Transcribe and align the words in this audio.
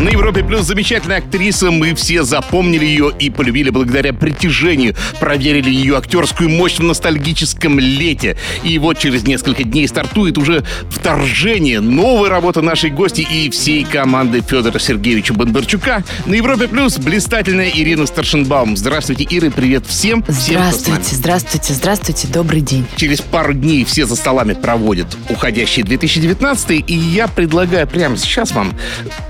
На 0.00 0.08
Европе 0.08 0.42
Плюс 0.42 0.62
замечательная 0.62 1.18
актриса. 1.18 1.70
Мы 1.70 1.94
все 1.94 2.22
запомнили 2.22 2.86
ее 2.86 3.12
и 3.18 3.28
полюбили 3.28 3.68
благодаря 3.68 4.14
притяжению. 4.14 4.94
Проверили 5.20 5.68
ее 5.68 5.98
актерскую 5.98 6.48
мощь 6.48 6.78
в 6.78 6.82
ностальгическом 6.82 7.78
лете. 7.78 8.38
И 8.64 8.78
вот 8.78 8.98
через 8.98 9.24
несколько 9.24 9.62
дней 9.62 9.86
стартует 9.86 10.38
уже 10.38 10.64
вторжение. 10.88 11.80
Новая 11.80 12.30
работа 12.30 12.62
нашей 12.62 12.88
гости 12.88 13.20
и 13.30 13.50
всей 13.50 13.84
команды 13.84 14.40
Федора 14.40 14.78
Сергеевича 14.78 15.34
Бондарчука. 15.34 16.02
На 16.24 16.32
Европе 16.32 16.66
Плюс 16.66 16.96
блистательная 16.96 17.68
Ирина 17.68 18.06
Старшенбаум. 18.06 18.78
Здравствуйте, 18.78 19.26
Ира, 19.28 19.50
привет 19.50 19.84
всем. 19.86 20.22
всем. 20.22 20.62
Здравствуйте, 20.62 21.14
здравствуйте, 21.14 21.74
здравствуйте, 21.74 22.28
добрый 22.28 22.62
день. 22.62 22.86
Через 22.96 23.20
пару 23.20 23.52
дней 23.52 23.84
все 23.84 24.06
за 24.06 24.16
столами 24.16 24.54
проводят 24.54 25.14
уходящий 25.28 25.82
2019 25.82 26.84
и 26.86 26.94
я 26.94 27.28
предлагаю 27.28 27.86
прямо 27.86 28.16
сейчас 28.16 28.52
вам 28.52 28.72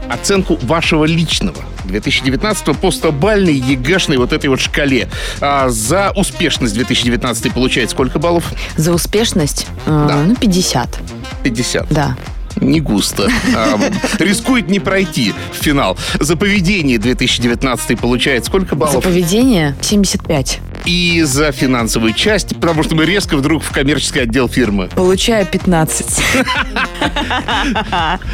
оценку 0.09 0.60
вашего 0.63 1.05
личного 1.05 1.57
2019 1.85 2.77
по 2.77 2.91
стобальной 2.91 3.55
ЕГЭшной 3.55 4.17
вот 4.17 4.33
этой 4.33 4.49
вот 4.49 4.61
шкале. 4.61 5.09
А 5.41 5.69
за 5.69 6.13
успешность 6.15 6.75
2019 6.75 7.53
получает 7.53 7.91
сколько 7.91 8.19
баллов? 8.19 8.45
За 8.77 8.93
успешность, 8.93 9.67
э, 9.87 10.07
Да. 10.09 10.17
ну, 10.27 10.37
50, 10.37 10.99
50. 11.43 11.87
да. 11.91 12.17
Не 12.57 12.81
густо. 12.81 13.29
А, 13.57 13.79
рискует 14.19 14.69
не 14.69 14.81
пройти 14.81 15.33
в 15.59 15.63
финал. 15.65 15.97
За 16.19 16.37
поведение 16.37 16.99
2019 16.99 17.97
получает 17.99 18.45
сколько 18.45 18.71
За 18.71 18.77
баллов? 18.77 19.05
поведение 19.05 19.77
75. 19.81 20.59
И 20.85 21.23
за 21.23 21.53
финансовую 21.53 22.13
часть, 22.15 22.57
потому 22.61 22.83
что 22.83 22.95
мы 22.95 23.05
резко 23.05 23.37
вдруг 23.37 23.63
в 23.63 23.71
коммерческий 23.71 24.21
отдел 24.21 24.49
фирмы. 24.49 24.89
Получаю 24.95 25.47
15. 25.47 26.21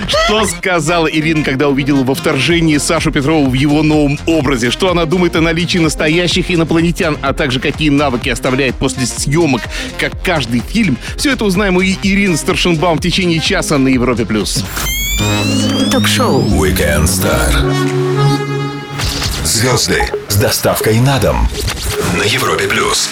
Что 0.06 0.47
сказала 0.47 1.06
Ирина, 1.06 1.42
когда 1.44 1.69
увидела 1.69 2.03
во 2.05 2.14
вторжении 2.14 2.78
Сашу 2.78 3.11
Петрова 3.11 3.48
в 3.48 3.53
его 3.55 3.83
новом 3.83 4.19
образе? 4.27 4.70
Что 4.70 4.91
она 4.91 5.05
думает 5.05 5.36
о 5.36 5.41
наличии 5.41 5.78
настоящих 5.78 6.50
инопланетян, 6.50 7.19
а 7.22 7.33
также 7.33 7.61
какие 7.61 7.91
навыки 7.91 8.28
оставляет 8.28 8.75
после 8.77 9.06
съемок, 9.06 9.62
как 9.98 10.12
каждый 10.22 10.60
фильм? 10.60 10.97
Все 11.16 11.33
это 11.33 11.44
узнаем 11.44 11.77
у 11.77 11.81
И- 11.81 11.97
Ирины 12.03 12.36
Старшенбаум 12.36 12.98
в 12.98 13.00
течение 13.03 13.41
часа 13.41 13.78
на 13.78 13.88
Европе+. 13.88 14.25
плюс. 14.25 14.64
Ток-шоу 15.91 16.42
Weekend 16.42 17.05
Star. 17.05 18.06
Звезды 19.57 20.03
с 20.29 20.37
доставкой 20.37 21.01
на 21.01 21.19
дом 21.19 21.49
на 22.19 22.25
Европе 22.25 22.69
плюс. 22.69 23.09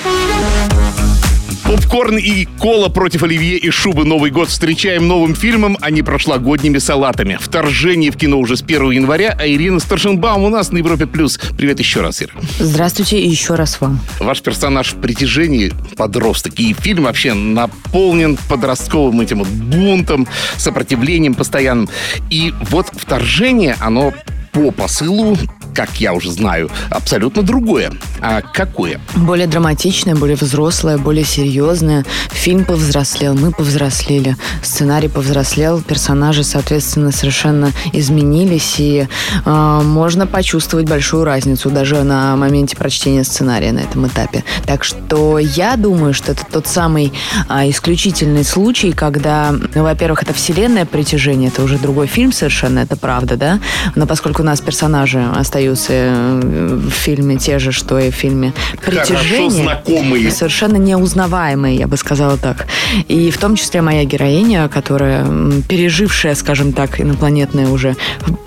Попкорн 1.65 2.19
и 2.19 2.45
кола 2.45 2.91
против 2.91 3.23
оливье 3.23 3.57
и 3.57 3.71
шубы 3.71 4.05
Новый 4.05 4.31
год 4.31 4.51
встречаем 4.51 5.09
новым 5.09 5.35
фильмом, 5.35 5.79
а 5.81 5.91
не 5.91 6.03
прошлогодними 6.03 6.77
салатами. 6.77 7.39
Вторжение 7.41 8.11
в 8.11 8.19
кино 8.19 8.39
уже 8.39 8.59
с 8.59 8.63
1 8.63 8.91
января, 8.91 9.35
а 9.41 9.47
Ирина 9.47 9.81
Старшенбаум 9.81 10.45
у 10.45 10.51
нас 10.51 10.71
на 10.71 10.77
Европе+. 10.77 11.07
плюс. 11.07 11.41
Привет 11.57 11.79
еще 11.79 12.03
раз, 12.03 12.21
Ира. 12.21 12.35
Здравствуйте 12.59 13.19
и 13.19 13.27
еще 13.27 13.55
раз 13.55 13.81
вам. 13.81 13.99
Ваш 14.21 14.43
персонаж 14.43 14.93
в 14.93 15.01
притяжении 15.01 15.73
подросток. 15.97 16.61
И 16.61 16.75
фильм 16.75 17.05
вообще 17.05 17.33
наполнен 17.33 18.37
подростковым 18.51 19.23
этим 19.23 19.39
вот 19.39 19.49
бунтом, 19.49 20.29
сопротивлением 20.59 21.33
постоянным. 21.33 21.89
И 22.29 22.53
вот 22.69 22.89
вторжение, 22.95 23.79
оно 23.81 24.13
по 24.53 24.71
посылу, 24.71 25.39
как 25.75 26.01
я 26.01 26.15
уже 26.15 26.31
знаю, 26.31 26.71
абсолютно 26.89 27.43
другое. 27.43 27.93
А 28.21 28.41
какое? 28.41 29.01
Более 29.17 29.47
драматичное, 29.47 30.15
более 30.15 30.37
взрослое, 30.37 30.97
более 30.97 31.25
серьезное. 31.25 32.05
Фильм 32.31 32.65
повзрослел, 32.65 33.35
мы 33.35 33.51
повзрослели, 33.51 34.37
сценарий 34.63 35.09
повзрослел, 35.09 35.83
персонажи, 35.83 36.45
соответственно, 36.45 37.11
совершенно 37.13 37.73
изменились, 37.93 38.77
и 38.79 39.09
э, 39.45 39.81
можно 39.83 40.27
почувствовать 40.27 40.89
большую 40.89 41.25
разницу 41.25 41.71
даже 41.71 42.03
на 42.05 42.37
моменте 42.37 42.77
прочтения 42.77 43.25
сценария 43.25 43.73
на 43.73 43.81
этом 43.81 44.07
этапе. 44.07 44.45
Так 44.67 44.85
что 44.85 45.39
я 45.39 45.77
думаю, 45.77 46.15
что 46.15 46.33
это 46.33 46.45
тот 46.51 46.67
самый 46.67 47.13
а, 47.49 47.69
исключительный 47.69 48.45
случай, 48.45 48.93
когда, 48.93 49.53
ну, 49.75 49.83
во-первых, 49.83 50.23
это 50.23 50.33
вселенная 50.33 50.87
притяжение, 50.87 51.49
это 51.49 51.63
уже 51.63 51.79
другой 51.79 52.07
фильм 52.07 52.33
совершенно, 52.33 52.79
это 52.81 52.97
правда, 52.97 53.37
да, 53.37 53.61
но 53.97 54.07
поскольку 54.07 54.43
у 54.43 54.45
нас 54.45 54.61
персонажи 54.61 55.25
остаются 55.35 55.64
э, 55.89 56.41
в 56.43 56.91
фильме 56.91 57.37
те 57.37 57.59
же, 57.59 57.73
что 57.73 57.99
и 57.99 58.11
в 58.11 58.15
фильме 58.15 58.53
Хорошо 58.81 59.15
притяжение. 59.15 59.51
знакомые. 59.65 60.31
Совершенно 60.31 60.77
неузнаваемые, 60.77 61.77
я 61.77 61.87
бы 61.87 61.97
сказала 61.97 62.37
так. 62.37 62.67
И 63.09 63.31
в 63.31 63.39
том 63.39 63.57
числе 63.57 63.83
моя 63.83 64.05
героиня, 64.05 64.69
которая 64.69 65.27
пережившая, 65.69 66.35
скажем 66.35 66.73
так, 66.73 67.01
инопланетное 67.01 67.69
уже 67.69 67.97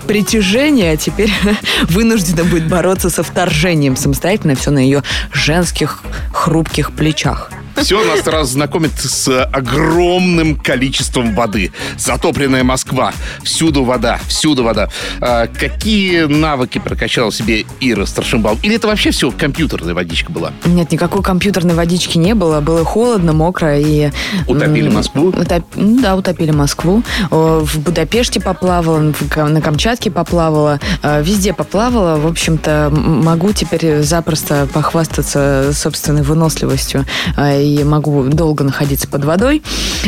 притяжение, 0.06 0.92
а 0.92 0.96
теперь 0.96 1.32
вынуждена 1.88 2.44
будет 2.44 2.68
бороться 2.68 3.10
со 3.10 3.22
вторжением 3.22 3.96
самостоятельно, 3.96 4.54
все 4.54 4.70
на 4.70 4.78
ее 4.78 5.02
женских 5.32 6.02
хрупких 6.32 6.92
плечах. 6.92 7.50
Все 7.82 8.04
нас 8.04 8.20
сразу 8.20 8.52
знакомит 8.52 8.92
с 8.98 9.44
огромным 9.44 10.56
количеством 10.56 11.34
воды. 11.34 11.72
Затопленная 11.96 12.64
Москва. 12.64 13.12
Всюду 13.42 13.84
вода, 13.84 14.18
всюду 14.28 14.64
вода. 14.64 14.88
А 15.20 15.46
какие 15.46 16.24
навыки 16.24 16.78
прокачала 16.78 17.32
себе 17.32 17.64
Ира 17.80 18.06
Старшенбаум? 18.06 18.58
Или 18.62 18.76
это 18.76 18.88
вообще 18.88 19.10
все 19.10 19.30
компьютерная 19.30 19.94
водичка 19.94 20.32
была? 20.32 20.52
Нет, 20.64 20.90
никакой 20.92 21.22
компьютерной 21.22 21.74
водички 21.74 22.18
не 22.18 22.34
было. 22.34 22.60
Было 22.60 22.84
холодно, 22.84 23.32
мокро 23.32 23.78
и... 23.78 24.10
Утопили 24.46 24.88
Москву? 24.88 25.30
утоп- 25.30 25.64
ну 25.76 26.00
Да, 26.00 26.16
утопили 26.16 26.50
Москву. 26.50 27.02
В 27.30 27.78
Будапеште 27.78 28.40
поплавала, 28.40 29.12
на 29.36 29.60
Камчатке 29.60 30.10
поплавала. 30.10 30.80
э, 31.02 31.22
Везде 31.22 31.52
поплавала. 31.52 32.18
В 32.18 32.26
общем-то, 32.26 32.90
могу 32.92 33.52
теперь 33.52 34.02
запросто 34.02 34.66
похвастаться 34.72 35.70
собственной 35.72 36.22
выносливостью. 36.22 37.04
э, 37.36 37.62
И 37.68 37.84
могу 37.84 38.24
долго 38.24 38.64
находиться 38.64 39.06
под 39.08 39.24
водой. 39.24 39.62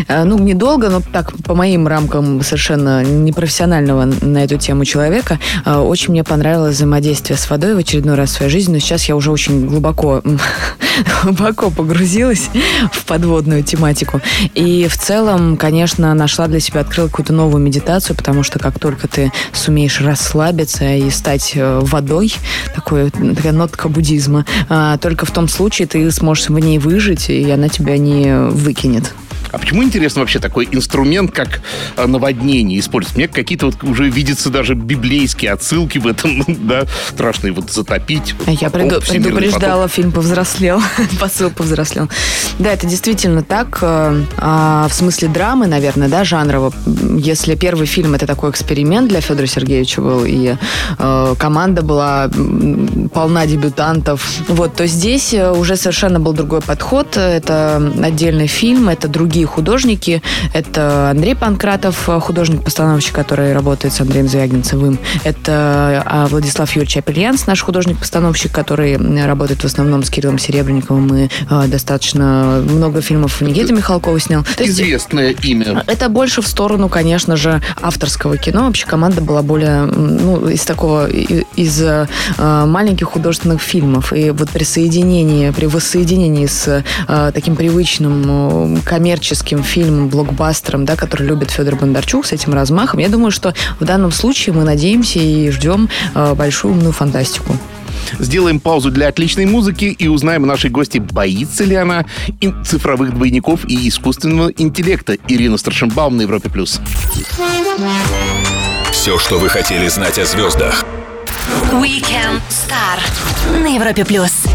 Э, 0.08 0.24
Ну, 0.24 0.38
недолго, 0.38 0.88
но 0.88 1.02
так, 1.12 1.32
по 1.44 1.54
моим 1.54 1.86
рамкам 1.86 2.42
совершенно 2.42 3.04
непрофессионального 3.04 4.06
на 4.22 4.44
эту 4.44 4.56
тему 4.56 4.84
человека, 4.84 5.38
э, 5.66 5.76
очень 5.76 6.12
мне 6.12 6.24
понравилось 6.24 6.76
взаимодействие 6.76 7.36
с 7.36 7.50
водой 7.50 7.74
в 7.74 7.78
очередной 7.78 8.14
раз 8.14 8.30
в 8.30 8.32
своей 8.34 8.50
жизни. 8.50 8.74
Но 8.74 8.78
сейчас 8.78 9.04
я 9.08 9.16
уже 9.16 9.30
очень 9.30 9.66
глубоко 9.66 10.22
глубоко 11.22 11.70
погрузилась 11.70 12.48
в 12.92 13.04
подводную 13.04 13.62
тематику. 13.62 14.22
И 14.54 14.88
в 14.88 14.96
целом, 14.96 15.58
конечно, 15.58 16.14
нашла 16.14 16.46
для 16.46 16.60
себя, 16.60 16.80
открыла 16.80 17.08
какую-то 17.08 17.34
новую 17.34 17.62
медитацию, 17.62 18.16
потому 18.16 18.42
что 18.42 18.58
как 18.58 18.78
только 18.78 19.06
ты 19.06 19.32
сумеешь 19.52 20.00
расслабиться 20.00 20.94
и 20.94 21.10
стать 21.10 21.52
э, 21.56 21.80
водой, 21.82 22.34
такой, 22.74 23.10
такая 23.10 23.52
нотка 23.52 23.88
буддизма, 23.88 24.46
только 25.00 25.26
в 25.26 25.30
том 25.30 25.48
случае 25.48 25.88
ты 25.88 26.10
сможешь 26.10 26.48
в 26.48 26.58
ней 26.58 26.78
выжить, 26.78 27.28
и 27.28 27.49
она 27.50 27.68
тебя 27.68 27.98
не 27.98 28.48
выкинет. 28.50 29.14
А 29.52 29.58
почему 29.58 29.82
интересно 29.82 30.20
вообще 30.20 30.38
такой 30.38 30.68
инструмент, 30.70 31.32
как 31.32 31.60
э, 31.96 32.06
наводнение 32.06 32.78
использовать? 32.78 33.16
Мне 33.16 33.28
какие-то 33.28 33.66
вот 33.66 33.82
уже 33.82 34.08
видятся 34.08 34.50
даже 34.50 34.74
библейские 34.74 35.52
отсылки 35.52 35.98
в 35.98 36.06
этом, 36.06 36.44
да, 36.48 36.84
страшно 37.08 37.52
вот 37.52 37.70
затопить. 37.70 38.34
Я 38.46 38.68
Оп, 38.68 38.74
преду- 38.74 39.00
всемирный 39.00 39.42
предупреждала, 39.42 39.88
фильм 39.88 40.12
повзрослел, 40.12 40.80
посыл 41.20 41.50
повзрослел. 41.50 42.08
Да, 42.58 42.72
это 42.72 42.86
действительно 42.86 43.42
так. 43.42 43.78
э, 43.82 44.22
а, 44.36 44.86
в 44.88 44.94
смысле 44.94 45.28
драмы, 45.28 45.66
наверное, 45.66 46.08
да, 46.08 46.24
жанрово. 46.24 46.72
Если 47.18 47.54
первый 47.54 47.86
фильм 47.86 48.14
это 48.14 48.26
такой 48.26 48.50
эксперимент 48.50 49.08
для 49.08 49.20
Федора 49.20 49.46
Сергеевича 49.46 50.00
был, 50.00 50.24
и 50.24 50.54
э, 50.98 51.34
команда 51.38 51.82
была 51.82 52.30
полна 53.12 53.46
дебютантов, 53.46 54.22
вот, 54.48 54.76
то 54.76 54.86
здесь 54.86 55.34
уже 55.34 55.76
совершенно 55.76 56.20
был 56.20 56.32
другой 56.32 56.60
подход. 56.60 57.16
Это 57.16 57.82
отдельный 58.02 58.46
фильм, 58.46 58.88
это 58.88 59.08
другие 59.08 59.39
художники. 59.44 60.22
Это 60.52 61.10
Андрей 61.10 61.34
Панкратов, 61.34 62.06
художник-постановщик, 62.06 63.14
который 63.14 63.52
работает 63.52 63.94
с 63.94 64.00
Андреем 64.00 64.28
Звягинцевым. 64.28 64.98
Это 65.24 66.02
а, 66.06 66.26
Владислав 66.28 66.70
Юрьевич 66.72 66.96
Апельянс, 66.96 67.46
наш 67.46 67.62
художник-постановщик, 67.62 68.52
который 68.52 68.96
работает 69.26 69.60
в 69.62 69.64
основном 69.64 70.02
с 70.02 70.10
Кириллом 70.10 70.38
Серебренниковым 70.38 71.14
и 71.14 71.28
э, 71.50 71.66
достаточно 71.66 72.62
много 72.66 73.00
фильмов 73.00 73.40
Никиты 73.40 73.72
Михалкова 73.72 74.18
снял. 74.20 74.44
То 74.44 74.64
есть 74.64 74.80
Известное 74.80 75.30
имя. 75.42 75.84
это 75.86 76.08
больше 76.08 76.42
в 76.42 76.46
сторону, 76.46 76.88
конечно 76.88 77.36
же, 77.36 77.60
авторского 77.80 78.36
кино. 78.36 78.66
Вообще 78.66 78.86
команда 78.86 79.20
была 79.20 79.42
более, 79.42 79.84
ну, 79.84 80.48
из 80.48 80.64
такого, 80.64 81.08
из 81.08 81.82
э, 81.82 82.06
маленьких 82.38 83.06
художественных 83.08 83.60
фильмов. 83.62 84.12
И 84.12 84.30
вот 84.30 84.50
при 84.50 84.64
соединении, 84.64 85.50
при 85.50 85.66
воссоединении 85.66 86.46
с 86.46 86.84
э, 87.08 87.30
таким 87.34 87.56
привычным 87.56 88.76
э, 88.76 88.80
коммерческим 89.30 89.62
фильмом, 89.62 90.08
блокбастером, 90.08 90.84
да, 90.84 90.96
который 90.96 91.26
любит 91.26 91.50
Федор 91.50 91.76
Бондарчук 91.76 92.26
с 92.26 92.32
этим 92.32 92.52
размахом, 92.52 92.98
я 92.98 93.08
думаю, 93.08 93.30
что 93.30 93.54
в 93.78 93.84
данном 93.84 94.10
случае 94.10 94.54
мы 94.54 94.64
надеемся 94.64 95.20
и 95.20 95.50
ждем 95.50 95.88
э, 96.14 96.34
большую 96.34 96.74
умную 96.74 96.92
фантастику. 96.92 97.56
Сделаем 98.18 98.58
паузу 98.58 98.90
для 98.90 99.06
отличной 99.06 99.46
музыки 99.46 99.84
и 99.84 100.08
узнаем 100.08 100.42
у 100.42 100.46
нашей 100.46 100.70
гости, 100.70 100.98
боится 100.98 101.62
ли 101.64 101.76
она 101.76 102.06
цифровых 102.64 103.14
двойников 103.14 103.64
и 103.68 103.88
искусственного 103.88 104.50
интеллекта. 104.56 105.16
Ирина 105.28 105.58
Старшенбаум 105.58 106.16
на 106.16 106.22
Европе+. 106.22 106.48
плюс. 106.48 106.80
Все, 108.90 109.18
что 109.18 109.38
вы 109.38 109.48
хотели 109.48 109.86
знать 109.88 110.18
о 110.18 110.24
звездах. 110.24 110.84
Weekend 111.72 112.40
Star 112.48 113.60
на 113.62 113.76
Европе+. 113.76 114.04
плюс. 114.04 114.49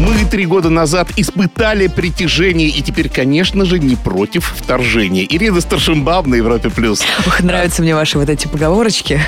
Мы 0.00 0.24
три 0.24 0.46
года 0.46 0.70
назад 0.70 1.08
испытали 1.16 1.86
притяжение 1.86 2.68
и 2.68 2.80
теперь, 2.80 3.10
конечно 3.10 3.66
же, 3.66 3.78
не 3.78 3.96
против 3.96 4.54
вторжения. 4.56 5.26
Ирина 5.28 5.60
Старшинбаб 5.60 6.26
на 6.26 6.36
Европе+. 6.36 6.70
плюс. 6.70 7.02
Ох, 7.26 7.40
нравятся 7.42 7.82
мне 7.82 7.94
ваши 7.94 8.18
вот 8.18 8.30
эти 8.30 8.46
поговорочки. 8.46 9.20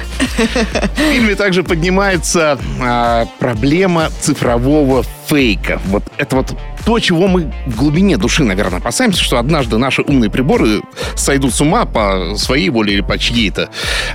В 0.96 0.98
фильме 1.12 1.34
также 1.34 1.62
поднимается 1.62 2.58
а, 2.80 3.26
проблема 3.38 4.08
цифрового 4.22 5.04
фейка. 5.26 5.78
Вот 5.88 6.04
это 6.16 6.36
вот 6.36 6.56
то, 6.84 6.98
чего 6.98 7.26
мы 7.26 7.52
в 7.66 7.76
глубине 7.76 8.16
души, 8.16 8.44
наверное, 8.44 8.78
опасаемся, 8.78 9.22
что 9.22 9.38
однажды 9.38 9.78
наши 9.78 10.02
умные 10.02 10.30
приборы 10.30 10.82
сойдут 11.14 11.54
с 11.54 11.60
ума 11.60 11.84
по 11.84 12.34
своей 12.36 12.70
воле 12.70 12.94
или 12.94 13.00
по 13.00 13.18
чьей-то. 13.18 13.68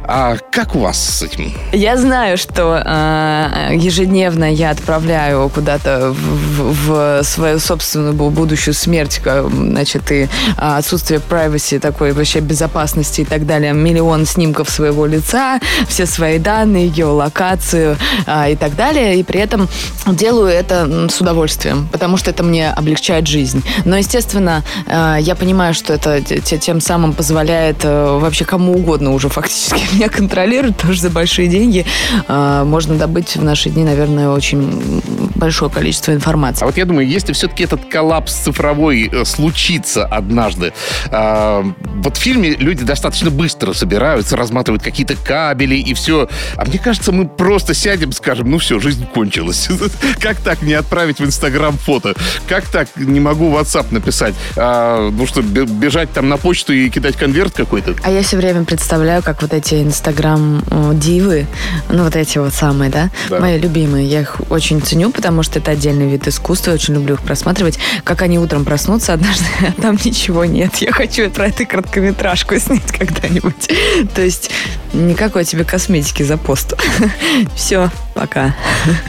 А 0.03 0.37
как 0.51 0.75
у 0.75 0.79
вас 0.79 0.97
с 0.97 1.21
этим? 1.21 1.53
Я 1.71 1.97
знаю, 1.97 2.37
что 2.37 2.81
э, 2.83 3.75
ежедневно 3.75 4.51
я 4.51 4.71
отправляю 4.71 5.49
куда-то 5.49 6.11
в, 6.11 6.83
в 6.83 7.23
свою 7.23 7.59
собственную 7.59 8.13
будущую 8.13 8.73
смерть, 8.73 9.21
значит, 9.23 10.11
и 10.11 10.27
отсутствие 10.57 11.21
privacy, 11.27 11.79
такой 11.79 12.11
вообще 12.11 12.39
безопасности 12.39 13.21
и 13.21 13.25
так 13.25 13.45
далее, 13.45 13.73
миллион 13.73 14.25
снимков 14.25 14.69
своего 14.69 15.05
лица, 15.05 15.59
все 15.87 16.05
свои 16.05 16.39
данные, 16.39 16.89
геолокацию 16.89 17.97
э, 18.25 18.51
и 18.51 18.55
так 18.55 18.75
далее, 18.75 19.19
и 19.19 19.23
при 19.23 19.39
этом 19.39 19.67
делаю 20.07 20.49
это 20.49 21.09
с 21.09 21.21
удовольствием, 21.21 21.87
потому 21.91 22.17
что 22.17 22.31
это 22.31 22.43
мне 22.43 22.56
облегчает 22.63 23.27
жизнь. 23.27 23.63
Но, 23.85 23.97
естественно, 23.97 24.63
э, 24.85 25.17
я 25.19 25.35
понимаю, 25.35 25.73
что 25.73 25.93
это 25.93 26.21
тем 26.21 26.81
самым 26.81 27.13
позволяет 27.13 27.83
э, 27.83 28.17
вообще 28.19 28.45
кому 28.45 28.73
угодно 28.73 29.13
уже 29.13 29.29
фактически 29.29 29.81
меня 29.95 30.09
контролировать, 30.09 30.75
что 30.79 30.93
за 30.93 31.09
большие 31.09 31.47
деньги 31.47 31.85
э, 32.27 32.63
можно 32.65 32.95
добыть 32.95 33.35
в 33.35 33.43
наши 33.43 33.69
дни, 33.69 33.83
наверное, 33.83 34.29
очень 34.29 35.01
большое 35.35 35.71
количество 35.71 36.11
информации. 36.11 36.63
А 36.63 36.67
вот 36.67 36.77
я 36.77 36.85
думаю, 36.85 37.07
если 37.07 37.33
все-таки 37.33 37.63
этот 37.63 37.85
коллапс 37.85 38.33
цифровой 38.33 39.11
случится 39.25 40.05
однажды, 40.05 40.73
вот 41.11 42.17
в 42.17 42.19
фильме 42.19 42.51
люди 42.51 42.83
достаточно 42.83 43.29
быстро 43.29 43.73
собираются, 43.73 44.35
разматывают 44.37 44.83
какие-то 44.83 45.15
кабели 45.15 45.75
и 45.75 45.93
все. 45.93 46.29
А 46.55 46.65
мне 46.65 46.79
кажется, 46.79 47.11
мы 47.11 47.27
просто 47.27 47.73
сядем, 47.73 48.11
скажем, 48.11 48.49
ну 48.49 48.57
все, 48.57 48.79
жизнь 48.79 49.05
кончилась. 49.05 49.67
Как 50.21 50.37
так 50.37 50.61
не 50.61 50.73
отправить 50.73 51.19
в 51.19 51.25
Инстаграм 51.25 51.77
фото. 51.77 52.15
Как 52.47 52.65
так 52.67 52.87
не 52.95 53.19
могу 53.19 53.51
WhatsApp 53.51 53.87
написать? 53.91 54.33
А, 54.55 55.09
ну 55.09 55.27
что, 55.27 55.41
бежать 55.41 56.11
там 56.13 56.29
на 56.29 56.37
почту 56.37 56.73
и 56.73 56.89
кидать 56.89 57.17
конверт 57.17 57.53
какой-то? 57.53 57.95
А 58.03 58.09
я 58.09 58.23
все 58.23 58.37
время 58.37 58.63
представляю, 58.63 59.21
как 59.21 59.41
вот 59.41 59.53
эти 59.53 59.83
Инстаграм-дивы, 59.83 61.47
ну 61.89 62.03
вот 62.03 62.15
эти 62.15 62.37
вот 62.37 62.53
самые, 62.53 62.89
да? 62.89 63.09
да, 63.29 63.39
мои 63.39 63.59
любимые. 63.59 64.05
Я 64.05 64.21
их 64.21 64.37
очень 64.49 64.81
ценю, 64.81 65.11
потому 65.11 65.43
что 65.43 65.59
это 65.59 65.71
отдельный 65.71 66.09
вид 66.09 66.27
искусства, 66.27 66.71
очень 66.71 66.93
люблю 66.93 67.15
их 67.15 67.21
просматривать. 67.21 67.79
Как 68.03 68.21
они 68.21 68.39
утром 68.39 68.65
проснутся 68.65 69.13
однажды, 69.13 69.45
а 69.67 69.81
там 69.81 69.97
ничего 70.03 70.45
нет. 70.45 70.75
Я 70.77 70.91
хочу 70.91 71.29
про 71.29 71.47
эту 71.47 71.65
короткометражку 71.65 72.55
снять 72.59 72.91
когда-нибудь. 72.91 73.69
То 74.15 74.21
есть 74.21 74.51
никакой 74.93 75.45
тебе 75.45 75.63
косметики 75.63 76.23
за 76.23 76.37
пост. 76.37 76.73
Все, 77.55 77.89
пока. 78.15 78.55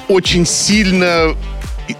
Очень 0.08 0.46
сильно 0.46 1.34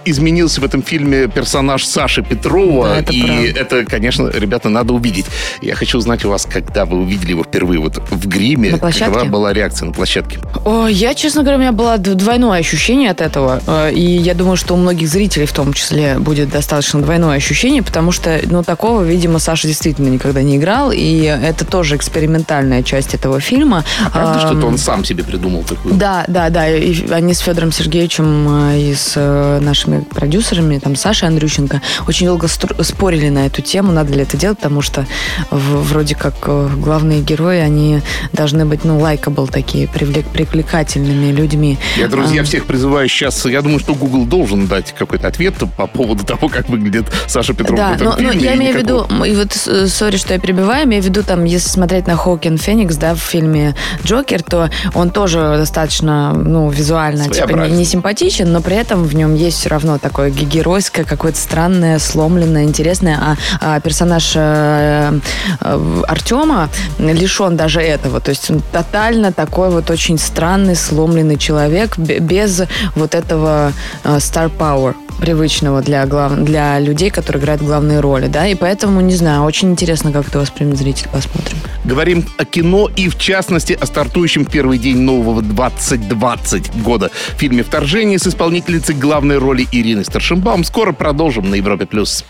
изменился 0.05 0.61
в 0.61 0.63
этом 0.63 0.83
фильме 0.83 1.27
персонаж 1.27 1.85
Саши 1.85 2.21
Петрова. 2.21 2.89
Да, 2.89 2.99
это 2.99 3.13
и 3.13 3.21
правда. 3.21 3.59
это, 3.59 3.85
конечно, 3.85 4.29
ребята, 4.29 4.69
надо 4.69 4.93
увидеть. 4.93 5.25
Я 5.61 5.75
хочу 5.75 5.97
узнать 5.97 6.25
у 6.25 6.29
вас, 6.29 6.47
когда 6.51 6.85
вы 6.85 6.97
увидели 6.97 7.31
его 7.31 7.43
впервые 7.43 7.79
вот 7.79 7.97
в 8.09 8.27
гриме. 8.27 8.77
Какова 8.77 9.25
была 9.25 9.53
реакция 9.53 9.87
на 9.87 9.93
площадке? 9.93 10.39
О, 10.65 10.87
я, 10.87 11.13
честно 11.13 11.41
говоря, 11.41 11.57
у 11.57 11.61
меня 11.61 11.71
было 11.71 11.97
двойное 11.97 12.59
ощущение 12.59 13.11
от 13.11 13.21
этого. 13.21 13.61
Э, 13.67 13.91
и 13.91 14.01
я 14.01 14.33
думаю, 14.33 14.57
что 14.57 14.73
у 14.73 14.77
многих 14.77 15.07
зрителей 15.07 15.45
в 15.45 15.53
том 15.53 15.73
числе 15.73 16.17
будет 16.19 16.49
достаточно 16.49 17.01
двойное 17.01 17.37
ощущение, 17.37 17.83
потому 17.83 18.11
что, 18.11 18.39
ну, 18.45 18.63
такого, 18.63 19.03
видимо, 19.03 19.39
Саша 19.39 19.67
действительно 19.67 20.07
никогда 20.09 20.41
не 20.41 20.57
играл. 20.57 20.91
И 20.91 21.21
это 21.21 21.65
тоже 21.65 21.95
экспериментальная 21.95 22.83
часть 22.83 23.13
этого 23.13 23.39
фильма. 23.39 23.83
А 24.05 24.09
правда, 24.09 24.39
что 24.39 24.57
это 24.57 24.65
он 24.65 24.77
сам 24.77 25.03
себе 25.05 25.23
придумал 25.23 25.63
такую? 25.63 25.95
Да, 25.95 26.25
да, 26.27 26.49
да. 26.49 26.69
И 26.69 27.09
они 27.11 27.33
с 27.33 27.39
Федором 27.39 27.71
Сергеевичем 27.71 28.71
э, 28.71 28.79
из 28.91 29.13
э, 29.15 29.59
нашей 29.59 29.78
нашими 29.79 30.03
продюсерами, 30.03 30.77
там, 30.77 30.95
Сашей 30.95 31.27
Андрющенко, 31.27 31.81
очень 32.07 32.27
долго 32.27 32.47
спорили 32.47 33.29
на 33.29 33.45
эту 33.45 33.61
тему, 33.61 33.91
надо 33.91 34.13
ли 34.13 34.23
это 34.23 34.37
делать, 34.37 34.57
потому 34.57 34.81
что 34.81 35.05
вроде 35.51 36.15
как 36.15 36.35
э, 36.47 36.69
главные 36.75 37.21
герои, 37.21 37.59
они 37.59 38.01
должны 38.33 38.65
быть, 38.65 38.83
ну, 38.83 38.99
likable 38.99 39.47
такие, 39.47 39.87
привлек, 39.87 40.27
привлекательными 40.27 41.31
людьми. 41.31 41.77
Я, 41.97 42.07
друзья, 42.07 42.41
а, 42.41 42.43
всех 42.43 42.65
призываю 42.65 43.07
сейчас, 43.07 43.45
я 43.45 43.61
думаю, 43.61 43.79
что 43.79 43.93
Google 43.93 44.25
должен 44.25 44.67
дать 44.67 44.93
какой-то 44.97 45.27
ответ 45.27 45.55
по 45.77 45.87
поводу 45.87 46.25
того, 46.25 46.49
как 46.49 46.67
выглядит 46.69 47.05
Саша 47.27 47.53
Петров 47.53 47.77
да, 47.77 47.97
но. 47.99 48.17
Но 48.19 48.31
я 48.31 48.55
имею 48.55 48.73
в 48.73 48.77
виду, 48.77 49.07
и 49.23 49.35
вот, 49.35 49.53
sorry, 49.89 50.17
что 50.17 50.33
я 50.33 50.39
перебиваю, 50.39 50.85
имею 50.85 51.01
в 51.01 51.05
виду, 51.05 51.23
там, 51.23 51.45
если 51.45 51.69
смотреть 51.69 52.07
на 52.07 52.15
Хоакин 52.15 52.57
Феникс, 52.57 52.95
да, 52.97 53.15
в 53.15 53.19
фильме 53.19 53.75
Джокер, 54.03 54.43
то 54.43 54.69
он 54.93 55.11
тоже 55.11 55.55
достаточно, 55.57 56.33
ну, 56.33 56.69
визуально, 56.69 57.29
типа, 57.29 57.67
не, 57.67 57.77
не 57.77 57.85
симпатичен, 57.85 58.51
но 58.51 58.61
при 58.61 58.75
этом 58.75 59.03
в 59.03 59.15
нем 59.15 59.35
есть 59.35 59.68
равно 59.69 59.97
такое 59.97 60.29
геройское, 60.29 61.05
какое-то 61.05 61.37
странное, 61.37 61.99
сломленное, 61.99 62.63
интересное. 62.63 63.17
А, 63.19 63.35
а 63.61 63.79
персонаж 63.79 64.33
э, 64.35 65.19
э, 65.61 66.01
Артема 66.07 66.69
лишен 66.97 67.57
даже 67.57 67.81
этого. 67.81 68.19
То 68.19 68.29
есть 68.29 68.49
он 68.49 68.61
тотально 68.71 69.31
такой 69.31 69.69
вот 69.69 69.89
очень 69.89 70.17
странный, 70.17 70.75
сломленный 70.75 71.37
человек 71.37 71.97
без 71.97 72.61
вот 72.95 73.15
этого 73.15 73.73
э, 74.03 74.17
star 74.17 74.51
power 74.55 74.95
привычного 75.19 75.81
для, 75.81 76.05
глав... 76.05 76.35
для 76.43 76.79
людей, 76.79 77.09
которые 77.09 77.41
играют 77.41 77.61
главные 77.61 77.99
роли, 77.99 78.27
да, 78.27 78.47
и 78.47 78.55
поэтому, 78.55 79.01
не 79.01 79.15
знаю, 79.15 79.43
очень 79.43 79.71
интересно, 79.71 80.11
как 80.11 80.27
это 80.27 80.39
воспримет 80.39 80.77
зритель, 80.77 81.07
посмотрим. 81.11 81.57
Говорим 81.83 82.25
о 82.37 82.45
кино 82.45 82.89
и, 82.95 83.09
в 83.09 83.17
частности, 83.17 83.73
о 83.73 83.85
стартующем 83.85 84.45
первый 84.45 84.77
день 84.77 84.97
нового 84.97 85.41
2020 85.41 86.83
года 86.83 87.11
фильме 87.37 87.63
«Вторжение» 87.63 88.19
с 88.19 88.27
исполнительницей 88.27 88.95
главной 88.95 89.37
роли 89.37 89.67
Ирины 89.71 90.03
Старшинбаум. 90.03 90.63
Скоро 90.63 90.91
продолжим 90.91 91.49
на 91.49 91.55
Европе+. 91.55 91.85
плюс. 91.85 92.25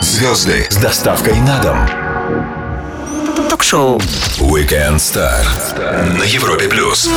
Звезды 0.00 0.66
с 0.68 0.76
доставкой 0.76 1.34
на 1.40 1.62
дом. 1.62 1.78
Ток-шоу 3.48 3.98
Weekend 4.38 4.96
Star 4.96 5.44
на 6.18 6.24
Европе+. 6.24 6.68
плюс. 6.68 7.08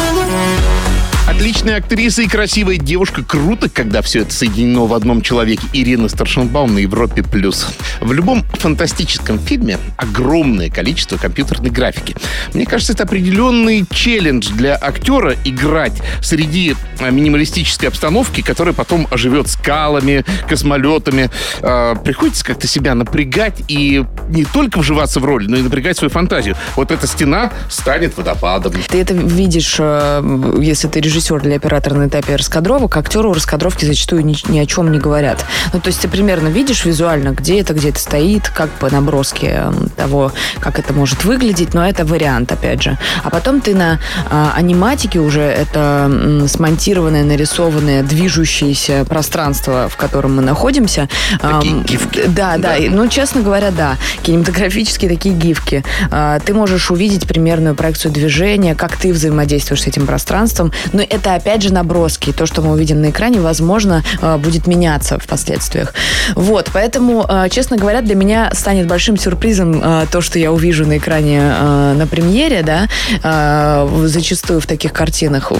Отличная 1.27 1.77
актриса 1.77 2.21
и 2.21 2.27
красивая 2.27 2.77
девушка. 2.77 3.23
Круто, 3.23 3.67
когда 3.67 4.03
все 4.03 4.21
это 4.21 4.31
соединено 4.31 4.85
в 4.85 4.93
одном 4.93 5.21
человеке. 5.21 5.63
Ирина 5.73 6.07
Старшенбаум 6.07 6.75
на 6.75 6.79
Европе+. 6.79 7.23
плюс. 7.23 7.65
В 7.99 8.13
любом 8.13 8.43
фантастическом 8.59 9.39
фильме 9.39 9.79
огромное 9.97 10.69
количество 10.69 11.17
компьютерной 11.17 11.71
графики. 11.71 12.15
Мне 12.53 12.67
кажется, 12.67 12.93
это 12.93 13.03
определенный 13.03 13.85
челлендж 13.89 14.51
для 14.51 14.77
актера 14.79 15.35
играть 15.43 15.99
среди 16.21 16.75
а, 16.99 17.09
минималистической 17.09 17.89
обстановки, 17.89 18.41
которая 18.41 18.75
потом 18.75 19.07
оживет 19.09 19.47
скалами, 19.47 20.23
космолетами. 20.47 21.31
Э, 21.61 21.95
приходится 22.03 22.45
как-то 22.45 22.67
себя 22.67 22.93
напрягать 22.93 23.63
и 23.67 24.05
не 24.29 24.45
только 24.45 24.77
вживаться 24.77 25.19
в 25.19 25.25
роль, 25.25 25.49
но 25.49 25.57
и 25.57 25.63
напрягать 25.63 25.97
свою 25.97 26.11
фантазию. 26.11 26.55
Вот 26.75 26.91
эта 26.91 27.07
стена 27.07 27.51
станет 27.67 28.15
водопадом. 28.15 28.73
Ты 28.87 29.01
это 29.01 29.15
видишь, 29.15 29.77
э, 29.79 30.59
если 30.61 30.87
ты 30.87 30.99
режиссер 30.99 31.14
режиссер 31.15 31.41
для 31.41 31.55
оператора 31.55 31.95
на 31.95 32.07
этапе 32.07 32.35
раскадровок, 32.35 32.97
актеру 32.97 33.33
раскадровки 33.33 33.85
зачастую 33.85 34.25
ни, 34.25 34.35
ни 34.51 34.59
о 34.59 34.65
чем 34.65 34.91
не 34.91 34.99
говорят. 34.99 35.45
Ну, 35.71 35.79
то 35.79 35.87
есть 35.87 36.01
ты 36.01 36.09
примерно 36.09 36.49
видишь 36.49 36.83
визуально, 36.83 37.29
где 37.29 37.61
это, 37.61 37.73
где 37.73 37.89
это 37.89 37.99
стоит, 37.99 38.49
как 38.49 38.69
по 38.71 38.89
наброске 38.89 39.63
того, 39.95 40.33
как 40.59 40.77
это 40.77 40.91
может 40.93 41.23
выглядеть, 41.23 41.73
но 41.73 41.87
это 41.87 42.03
вариант, 42.05 42.51
опять 42.51 42.83
же. 42.83 42.97
А 43.23 43.29
потом 43.29 43.61
ты 43.61 43.75
на 43.75 43.99
а, 44.29 44.51
аниматике 44.55 45.19
уже 45.19 45.41
это 45.41 46.09
м, 46.09 46.47
смонтированное, 46.49 47.23
нарисованное, 47.23 48.03
движущееся 48.03 49.05
пространство, 49.05 49.87
в 49.89 49.95
котором 49.95 50.35
мы 50.35 50.41
находимся. 50.41 51.07
Такие 51.41 51.75
а, 51.79 51.83
гифки. 51.83 52.23
Да, 52.27 52.57
да, 52.57 52.77
да. 52.77 52.85
Ну, 52.89 53.07
честно 53.07 53.41
говоря, 53.41 53.71
да. 53.71 53.95
Кинематографические 54.23 55.09
такие 55.09 55.33
гифки. 55.33 55.83
А, 56.11 56.39
ты 56.39 56.53
можешь 56.53 56.91
увидеть 56.91 57.25
примерную 57.25 57.73
проекцию 57.73 58.11
движения, 58.11 58.75
как 58.75 58.97
ты 58.97 59.13
взаимодействуешь 59.13 59.83
с 59.83 59.87
этим 59.87 60.05
пространством. 60.05 60.73
Но 60.91 61.04
это 61.09 61.35
опять 61.35 61.61
же 61.61 61.73
наброски. 61.73 62.31
То, 62.31 62.45
что 62.45 62.61
мы 62.61 62.73
увидим 62.73 63.01
на 63.01 63.09
экране, 63.09 63.39
возможно, 63.39 64.03
э, 64.21 64.37
будет 64.37 64.67
меняться 64.67 65.19
в 65.19 65.27
последствиях. 65.27 65.93
Вот, 66.35 66.69
поэтому, 66.73 67.25
э, 67.27 67.49
честно 67.49 67.77
говоря, 67.77 68.01
для 68.01 68.15
меня 68.15 68.51
станет 68.53 68.87
большим 68.87 69.17
сюрпризом 69.17 69.81
э, 69.83 70.05
то, 70.11 70.21
что 70.21 70.39
я 70.39 70.51
увижу 70.51 70.85
на 70.85 70.97
экране 70.97 71.35
на 71.35 72.07
премьере, 72.07 72.63
да, 72.63 73.87
зачастую 74.05 74.61
в 74.61 74.65
таких 74.65 74.93
картинах. 74.93 75.51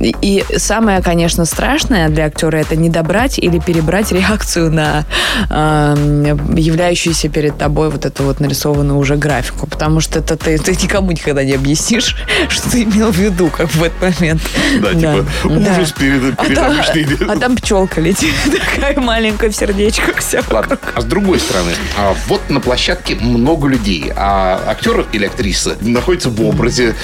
И 0.00 0.44
самое, 0.56 1.02
конечно, 1.02 1.44
страшное 1.44 2.08
для 2.08 2.26
актера 2.26 2.56
это 2.56 2.76
не 2.76 2.88
добрать 2.88 3.38
или 3.38 3.58
перебрать 3.58 4.12
реакцию 4.12 4.70
на 4.72 5.04
являющуюся 5.50 7.28
перед 7.28 7.58
тобой 7.58 7.90
вот 7.90 8.04
эту 8.06 8.24
вот 8.24 8.40
нарисованную 8.40 8.98
уже 8.98 9.16
графику, 9.16 9.66
потому 9.66 10.00
что 10.00 10.18
это 10.20 10.36
ты, 10.36 10.58
ты 10.58 10.72
никому 10.72 11.12
никогда 11.12 11.44
не 11.44 11.52
объяснишь, 11.52 12.16
что 12.48 12.70
ты 12.70 12.82
имел 12.84 13.12
в 13.12 13.18
виду, 13.18 13.48
как 13.48 13.68
в 13.74 13.82
этот 13.82 14.20
момент. 14.20 14.40
Да, 14.80 14.94
типа 14.94 15.26
ужас 15.44 15.92
перед, 15.92 16.38
а 16.38 16.66
обычной... 16.66 17.28
А 17.28 17.36
там 17.36 17.56
пчелка 17.56 18.00
летит, 18.00 18.34
такая 18.74 18.98
маленькая 18.98 19.50
в 19.50 19.54
сердечках 19.56 20.18
вся 20.18 20.42
Ладно, 20.50 20.78
а 20.94 21.00
с 21.00 21.04
другой 21.04 21.38
стороны, 21.38 21.72
а 21.98 22.14
вот 22.26 22.48
на 22.50 22.60
площадке 22.60 23.14
много 23.14 23.68
людей, 23.68 24.12
а 24.14 24.62
актер 24.66 25.06
или 25.12 25.26
актриса 25.26 25.76
находится 25.80 26.30
в 26.30 26.40
образе, 26.44 26.94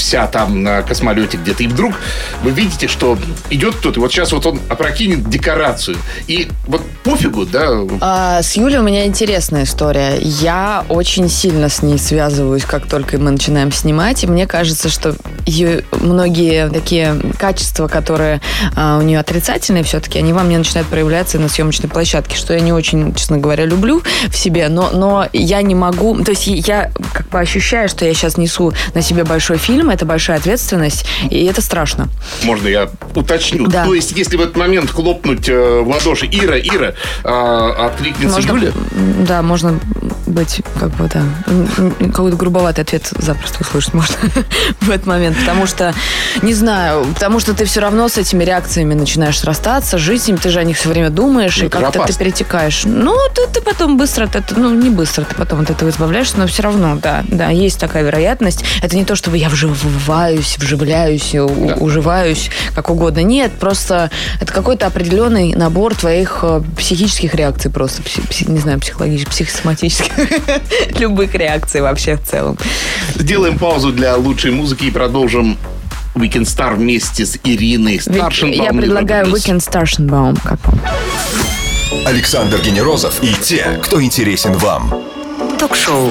вся 0.00 0.26
там 0.26 0.62
на 0.62 0.82
космолете 0.82 1.36
где-то, 1.36 1.62
и 1.62 1.66
вдруг 1.66 1.94
вы 2.42 2.50
видите, 2.50 2.88
что 2.88 3.18
идет 3.50 3.76
кто-то, 3.76 4.00
вот 4.00 4.10
сейчас 4.10 4.32
вот 4.32 4.46
он 4.46 4.58
опрокинет 4.68 5.28
декорацию, 5.28 5.96
и 6.26 6.48
вот 6.66 6.82
пофигу, 7.04 7.44
да? 7.46 7.68
А, 8.00 8.42
с 8.42 8.56
Юлей 8.56 8.78
у 8.78 8.82
меня 8.82 9.06
интересная 9.06 9.64
история. 9.64 10.18
Я 10.20 10.84
очень 10.88 11.28
сильно 11.28 11.68
с 11.68 11.82
ней 11.82 11.98
связываюсь, 11.98 12.64
как 12.64 12.86
только 12.86 13.18
мы 13.18 13.30
начинаем 13.30 13.72
снимать, 13.72 14.24
и 14.24 14.26
мне 14.26 14.46
кажется, 14.46 14.88
что 14.88 15.14
ее 15.46 15.84
многие 15.92 16.68
такие 16.70 17.16
качества, 17.38 17.88
которые 17.88 18.40
а, 18.76 18.98
у 18.98 19.02
нее 19.02 19.18
отрицательные 19.18 19.84
все-таки, 19.84 20.18
они 20.18 20.32
во 20.32 20.42
мне 20.42 20.58
начинают 20.58 20.88
проявляться 20.88 21.38
на 21.38 21.48
съемочной 21.48 21.90
площадке, 21.90 22.36
что 22.36 22.54
я 22.54 22.60
не 22.60 22.72
очень, 22.72 23.14
честно 23.14 23.38
говоря, 23.38 23.66
люблю 23.66 24.02
в 24.28 24.36
себе, 24.36 24.68
но, 24.68 24.90
но 24.92 25.28
я 25.32 25.60
не 25.62 25.74
могу, 25.74 26.22
то 26.24 26.30
есть 26.30 26.46
я 26.46 26.90
как 27.12 27.28
бы 27.28 27.38
ощущаю, 27.38 27.88
что 27.88 28.04
я 28.04 28.14
сейчас 28.14 28.36
несу 28.36 28.72
на 28.94 29.02
себе 29.02 29.24
большой 29.24 29.58
фильм, 29.58 29.89
это 29.92 30.06
большая 30.06 30.38
ответственность, 30.38 31.06
и 31.30 31.44
это 31.44 31.60
страшно. 31.60 32.08
Можно 32.42 32.68
я 32.68 32.90
уточню? 33.14 33.66
Да. 33.66 33.84
То 33.84 33.94
есть, 33.94 34.12
если 34.12 34.36
в 34.36 34.40
этот 34.40 34.56
момент 34.56 34.90
хлопнуть 34.90 35.48
э, 35.48 35.80
в 35.80 35.88
ладоши 35.88 36.26
Ира, 36.26 36.58
Ира, 36.58 36.94
э, 37.24 37.84
откликнется 37.86 38.36
можно, 38.36 38.52
Юля? 38.52 38.72
Да, 39.26 39.42
можно 39.42 39.78
быть, 40.30 40.60
как 40.78 40.90
бы, 40.90 41.08
да, 41.12 41.22
какой-то 42.08 42.36
грубоватый 42.36 42.84
ответ 42.84 43.10
запросто 43.18 43.58
услышать 43.62 43.94
можно 43.94 44.16
в 44.80 44.90
этот 44.90 45.06
момент, 45.06 45.36
потому 45.38 45.66
что, 45.66 45.94
не 46.42 46.54
знаю, 46.54 47.04
потому 47.14 47.40
что 47.40 47.54
ты 47.54 47.64
все 47.64 47.80
равно 47.80 48.08
с 48.08 48.18
этими 48.18 48.44
реакциями 48.44 48.94
начинаешь 48.94 49.38
срастаться, 49.38 49.98
жить 49.98 50.22
с 50.22 50.26
ними, 50.28 50.36
ты 50.38 50.50
же 50.50 50.58
о 50.60 50.64
них 50.64 50.76
все 50.76 50.88
время 50.88 51.10
думаешь, 51.10 51.58
Ну, 51.58 51.66
и 51.66 51.68
как-то 51.68 52.02
ты 52.04 52.14
перетекаешь. 52.14 52.82
Ну, 52.84 53.14
ты, 53.34 53.46
ты 53.52 53.60
потом 53.60 53.96
быстро, 53.96 54.24
этого- 54.26 54.58
ну, 54.58 54.74
не 54.74 54.90
быстро, 54.90 55.24
ты 55.24 55.34
потом 55.34 55.60
от 55.60 55.70
этого 55.70 55.88
избавляешься, 55.90 56.38
но 56.38 56.46
все 56.46 56.62
равно, 56.62 56.96
да, 57.02 57.24
да, 57.28 57.48
есть 57.50 57.78
такая 57.78 58.02
вероятность. 58.02 58.64
Это 58.82 58.96
не 58.96 59.04
то, 59.04 59.16
чтобы 59.16 59.38
я 59.38 59.48
вживаюсь, 59.48 60.56
вживляюсь, 60.58 61.34
у- 61.34 61.48
Да. 61.68 61.74
уживаюсь, 61.76 62.50
как 62.74 62.90
угодно. 62.90 63.20
Нет, 63.20 63.52
просто 63.58 64.10
это 64.40 64.52
какой-то 64.52 64.86
определенный 64.86 65.54
набор 65.54 65.94
твоих 65.94 66.40
э, 66.42 66.62
психических 66.76 67.34
реакций 67.34 67.70
просто, 67.70 68.02
пси- 68.02 68.26
пси- 68.28 68.50
не 68.50 68.58
знаю, 68.60 68.80
психологических, 68.80 69.30
психосоматических, 69.30 70.12
любых 70.98 71.34
реакций 71.34 71.80
вообще 71.80 72.16
в 72.16 72.22
целом. 72.22 72.56
Сделаем 73.14 73.58
паузу 73.58 73.92
для 73.92 74.16
лучшей 74.16 74.50
музыки 74.50 74.84
и 74.84 74.90
продолжим 74.90 75.56
Weekend 76.14 76.44
Star 76.44 76.74
вместе 76.74 77.26
с 77.26 77.38
Ириной 77.44 78.00
Старшинбаум. 78.00 78.64
Я 78.64 78.72
предлагаю. 78.72 79.26
Weekend 79.26 79.60
Starshенbaum. 79.60 80.38
Как 80.42 80.58
вам? 80.66 80.80
Александр 82.06 82.60
Генерозов 82.60 83.22
и 83.22 83.34
те, 83.34 83.80
кто 83.82 84.02
интересен 84.02 84.54
вам. 84.54 84.92
Ток-шоу. 85.58 86.10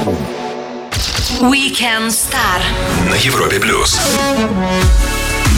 Weekend 1.42 2.10
Star. 2.10 2.62
На 3.10 3.16
Европе 3.16 3.60
плюс. 3.60 4.00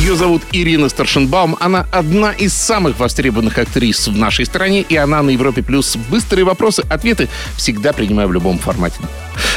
Ее 0.02 0.16
зовут 0.16 0.42
Ирина 0.52 0.90
Старшинбаум. 0.90 1.58
Она 1.60 1.86
одна 1.92 2.32
из 2.32 2.54
самых 2.54 2.98
востребованных 2.98 3.60
актрис 3.60 4.08
в 4.08 4.18
нашей 4.18 4.48
стране, 4.48 4.82
и 4.82 4.96
она 4.96 5.22
на 5.22 5.30
Европе 5.30 5.62
Плюс. 5.62 5.96
Быстрые 6.10 6.44
вопросы, 6.44 6.84
ответы 6.90 7.30
всегда 7.56 7.94
принимаю 7.94 8.28
в 8.28 8.34
любом 8.34 8.58
формате. 8.58 8.96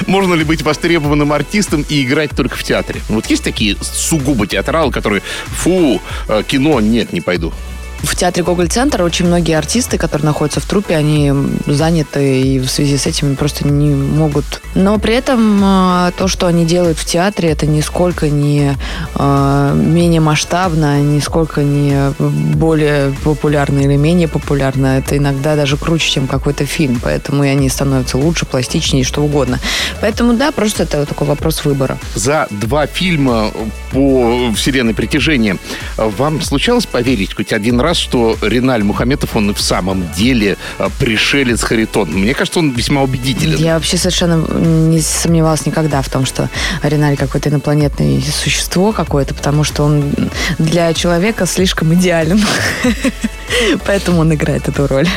Можно 0.07 0.35
ли 0.35 0.45
быть 0.45 0.61
востребованным 0.61 1.33
артистом 1.33 1.83
и 1.89 2.03
играть 2.03 2.33
только 2.37 2.57
в 2.59 2.63
театре? 2.63 3.01
Вот 3.09 3.25
есть 3.31 3.43
такие 3.43 3.75
сугубо 3.81 4.47
театралы, 4.47 4.93
которые, 4.93 5.23
фу, 5.47 6.03
э, 6.29 6.43
кино, 6.47 6.79
нет, 6.79 7.15
не 7.15 7.23
пойду. 7.23 7.51
В 8.05 8.17
театре 8.17 8.45
Гоголь-центр 8.45 9.03
очень 9.03 9.27
многие 9.27 9.57
артисты, 9.57 9.97
которые 9.97 10.27
находятся 10.27 10.61
в 10.61 10.67
трупе, 10.67 10.95
они 10.95 11.33
заняты 11.67 12.43
и 12.43 12.59
в 12.59 12.69
связи 12.69 12.99
с 12.99 13.07
этим 13.07 13.35
просто 13.35 13.67
не 13.67 13.95
могут. 13.95 14.45
Но 14.75 14.99
при 14.99 15.15
этом 15.15 15.61
э, 15.63 16.13
то, 16.17 16.29
что 16.29 16.47
они 16.47 16.67
делают 16.67 16.99
в 16.99 17.05
театре, 17.07 17.51
это 17.51 17.67
нисколько 17.67 18.29
не 18.29 18.77
э, 19.15 19.73
менее 19.75 20.21
масштабно, 20.21 21.01
нисколько 21.01 21.63
не 21.63 22.13
более 22.19 23.15
популярно 23.25 23.81
или 23.81 23.97
менее 23.97 24.29
популярно. 24.29 24.99
Это 24.99 25.17
иногда 25.17 25.57
даже 25.57 25.77
круче, 25.77 26.11
чем 26.11 26.27
какой-то 26.27 26.67
фильм. 26.67 27.01
Поэтому 27.03 27.45
и 27.45 27.49
они 27.49 27.69
становятся 27.71 28.19
лучше, 28.19 28.45
пластичнее, 28.45 29.05
что 29.05 29.23
угодно. 29.23 29.59
Поэтому 30.01 30.35
да, 30.35 30.53
просто 30.53 30.83
это 30.83 31.07
такой 31.07 31.27
вопрос 31.27 31.65
выбора. 31.65 31.99
За 32.15 32.49
два 32.51 32.87
фильма 32.87 33.51
по 33.93 34.53
вселенной 34.55 34.95
притяжения 34.95 35.57
вам 35.97 36.43
случалось 36.43 36.87
поверить 36.87 37.35
хоть 37.35 37.53
один 37.53 37.81
раз, 37.81 37.94
что 37.95 38.37
Реналь 38.43 38.83
Мухаметов, 38.83 39.37
он 39.37 39.51
и 39.51 39.55
в 39.55 39.61
самом 39.61 40.13
деле 40.13 40.57
э, 40.79 40.89
пришелец 40.99 41.63
Харитон? 41.63 42.11
Мне 42.11 42.35
кажется, 42.35 42.59
он 42.59 42.71
весьма 42.71 43.03
убедителен. 43.03 43.59
Я 43.59 43.75
вообще 43.75 43.97
совершенно 43.97 44.45
не 44.59 45.01
сомневалась 45.01 45.67
никогда 45.67 46.03
в 46.03 46.09
том, 46.09 46.27
что 46.27 46.49
Риналь 46.83 47.17
какое-то 47.17 47.49
инопланетное 47.49 48.21
существо 48.21 48.93
какое-то, 48.93 49.35
потому 49.35 49.65
что 49.65 49.85
он 49.85 50.13
для 50.59 50.93
человека 50.95 51.47
слишком 51.47 51.95
идеален. 51.95 52.41
Поэтому 53.87 54.21
он 54.21 54.35
играет 54.35 54.69
эту 54.69 54.87
роль. 54.87 55.09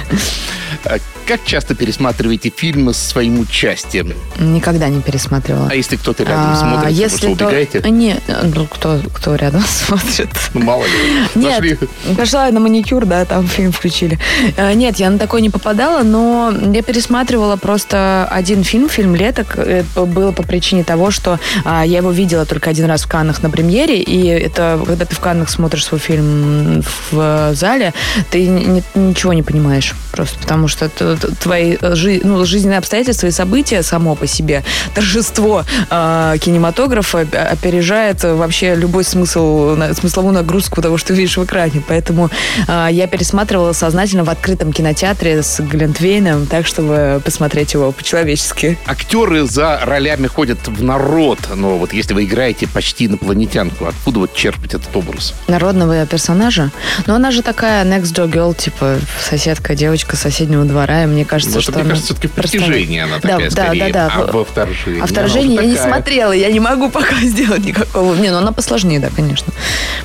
А 1.28 1.30
Как 1.30 1.44
часто 1.44 1.76
пересматриваете 1.76 2.54
фильмы 2.56 2.94
с 2.94 2.98
своим 2.98 3.42
участием? 3.42 4.14
Никогда 4.40 4.88
не 4.88 5.02
пересматривала. 5.02 5.68
А 5.70 5.76
если 5.76 5.98
кто-то 5.98 6.24
рядом 6.24 6.52
А, 6.54 6.56
смотрит, 6.56 6.92
если 6.96 7.28
вы 7.28 7.34
что, 7.34 7.36
то- 7.40 7.46
убегаете? 7.48 7.82
Не, 7.90 8.16
ну, 8.56 8.66
кто, 8.66 9.02
кто 9.14 9.36
рядом 9.36 9.62
смотрит? 9.68 10.30
Ну, 10.54 10.62
мало 10.62 10.86
ли. 10.86 10.92
Нет, 11.36 11.54
Зашли. 11.62 11.78
пошла 12.16 12.50
на 12.52 12.62
маникюр, 12.62 13.06
да, 13.06 13.26
там 13.26 13.46
фильм 13.46 13.74
включили. 13.74 14.18
Э, 14.56 14.72
Нет, 14.74 14.98
я 15.00 15.10
на 15.10 15.18
такой 15.20 15.42
не 15.42 15.50
попадала, 15.50 16.02
но 16.04 16.54
я 16.74 16.82
пересматривала 16.82 17.58
просто 17.58 18.26
один 18.32 18.64
фильм, 18.64 18.88
фильм 18.88 19.14
«Лето». 19.14 19.44
к- 19.44 19.58
Это 19.60 20.06
было 20.06 20.32
по 20.32 20.44
причине 20.44 20.86
того, 20.86 21.12
что 21.12 21.40
а, 21.66 21.86
я 21.86 21.98
его 21.98 22.12
видела 22.12 22.46
только 22.46 22.70
один 22.70 22.86
раз 22.86 23.04
в 23.04 23.08
Каннах 23.10 23.44
на 23.44 23.50
премьере, 23.50 24.02
и 24.02 24.28
это, 24.28 24.80
когда 24.86 25.04
ты 25.06 25.14
в 25.14 25.20
Каннах 25.20 25.50
смотришь 25.50 25.84
свой 25.86 26.00
фильм 26.00 26.84
в 27.12 27.54
зале, 27.54 27.94
ты 28.32 28.48
ни- 28.48 28.84
ничего 28.96 29.34
не 29.34 29.44
понимаешь 29.44 29.94
просто, 30.14 30.40
потому 30.40 30.70
что 30.70 30.88
т- 30.88 31.17
твои 31.40 31.78
э, 31.80 32.20
ну, 32.24 32.46
жизненные 32.46 32.80
обстоятельства 32.80 33.28
и 33.28 33.32
события 33.32 33.84
само 33.84 34.16
по 34.16 34.28
себе, 34.28 34.64
торжество 34.94 35.64
э, 35.90 36.36
кинематографа 36.40 37.20
опережает 37.20 38.24
вообще 38.24 38.76
любой 38.76 39.04
смысл, 39.04 39.78
смысловую 39.94 40.34
нагрузку 40.34 40.82
того, 40.82 40.98
что 40.98 41.14
видишь 41.14 41.38
в 41.38 41.46
экране. 41.46 41.82
Поэтому 41.88 42.30
э, 42.68 42.88
я 42.92 43.08
пересматривала 43.08 43.74
сознательно 43.74 44.24
в 44.24 44.30
открытом 44.30 44.74
кинотеатре 44.74 45.44
с 45.44 45.60
Глинтвейном, 45.60 46.48
так, 46.48 46.66
чтобы 46.66 47.22
посмотреть 47.24 47.74
его 47.74 47.92
по-человечески. 47.92 48.78
Актеры 48.86 49.46
за 49.46 49.80
ролями 49.84 50.28
ходят 50.28 50.68
в 50.68 50.84
народ, 50.84 51.40
но 51.56 51.78
вот 51.78 51.94
если 51.94 52.14
вы 52.14 52.26
играете 52.26 52.68
почти 52.68 53.06
инопланетянку, 53.06 53.86
откуда 53.86 54.20
вот 54.20 54.34
черпать 54.34 54.74
этот 54.74 54.96
образ? 54.96 55.34
Народного 55.48 56.06
персонажа. 56.06 56.72
Но 57.06 57.16
она 57.16 57.32
же 57.32 57.42
такая 57.42 57.84
next 57.86 58.14
door 58.14 58.32
girl, 58.32 58.56
типа 58.56 58.98
соседка, 59.20 59.76
девочка 59.76 60.16
соседнего 60.16 60.66
двора, 60.66 61.06
и 61.08 61.14
мне 61.14 61.26
кажется, 61.26 61.56
Ну, 61.56 61.62
что 61.62 61.72
мне 61.74 61.82
она 61.82 61.90
кажется, 61.92 62.14
все-таки 62.14 62.28
притяжении 62.34 63.00
она 63.00 63.16
Да, 63.16 63.22
такая 63.22 63.50
да, 63.50 63.64
скорее. 63.66 63.94
да, 63.94 64.08
да. 64.08 64.14
А 64.16 64.32
во 64.32 64.46
вторжении? 64.46 65.02
А 65.02 65.08
вторжение 65.08 65.60
она 65.60 65.62
я 65.62 65.68
уже 65.68 65.68
не 65.70 65.76
такая. 65.76 65.92
смотрела, 65.94 66.32
я 66.34 66.52
не 66.52 66.60
могу 66.60 66.90
пока 66.92 67.16
сделать 67.22 67.64
никакого. 67.66 68.16
Не, 68.16 68.30
ну 68.32 68.38
она 68.38 68.52
посложнее, 68.52 69.00
да, 69.00 69.10
конечно. 69.16 69.52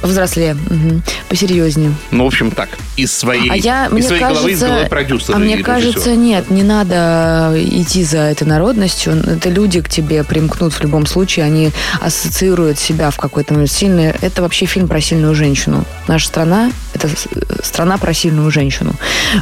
Повзрослее, 0.01 0.55
мгм, 0.55 1.03
посерьезнее. 1.29 1.93
Ну, 2.11 2.25
в 2.25 2.27
общем, 2.29 2.51
так. 2.51 2.69
Из 2.97 3.13
своей, 3.13 3.51
А 3.51 3.57
я, 3.57 3.87
из 3.87 3.93
мне 3.93 4.03
своей 4.03 4.23
головы, 4.23 4.51
из 4.53 4.59
кажется, 4.61 4.67
головы 4.69 4.89
продюсера 4.89 5.37
а 5.37 5.39
мне 5.39 5.55
режиссера. 5.57 5.75
кажется, 5.75 6.15
нет, 6.17 6.51
не 6.51 6.63
надо 6.63 7.53
идти 7.57 8.05
за 8.05 8.19
этой 8.19 8.45
народностью. 8.47 9.15
Это 9.15 9.49
люди 9.51 9.81
к 9.81 9.89
тебе 9.89 10.25
примкнут 10.25 10.73
в 10.73 10.81
любом 10.83 11.07
случае, 11.07 11.45
они 11.47 11.71
ассоциируют 12.01 12.79
себя 12.79 13.11
в 13.11 13.17
какой-то 13.17 13.55
момент 13.55 13.71
сильно. 13.71 14.15
Это 14.21 14.43
вообще 14.43 14.67
фильм 14.67 14.89
про 14.89 15.01
сильную 15.01 15.35
женщину. 15.35 15.85
Наша 16.09 16.27
страна– 16.29 16.73
это 16.95 17.09
с- 17.09 17.29
страна 17.67 17.97
про 17.99 18.13
сильную 18.13 18.51
женщину. 18.51 18.95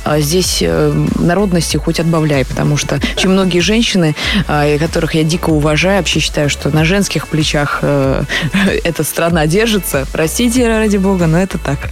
А 0.04 0.20
Здесь 0.20 0.58
э, 0.60 0.92
народ 1.18 1.49
трудностей 1.50 1.78
хоть 1.78 1.98
отбавляй, 1.98 2.44
потому 2.44 2.76
что 2.76 3.00
очень 3.16 3.30
многие 3.30 3.58
женщины, 3.58 4.14
э, 4.46 4.78
которых 4.78 5.14
я 5.16 5.24
дико 5.24 5.50
уважаю, 5.50 5.98
вообще 5.98 6.20
считаю, 6.20 6.48
что 6.48 6.70
на 6.70 6.84
женских 6.84 7.26
плечах 7.26 7.80
э, 7.82 8.22
эта 8.84 9.02
страна 9.02 9.46
держится. 9.46 10.06
Простите, 10.12 10.68
ради 10.68 10.96
бога, 10.96 11.26
но 11.26 11.38
это 11.38 11.58
так 11.58 11.90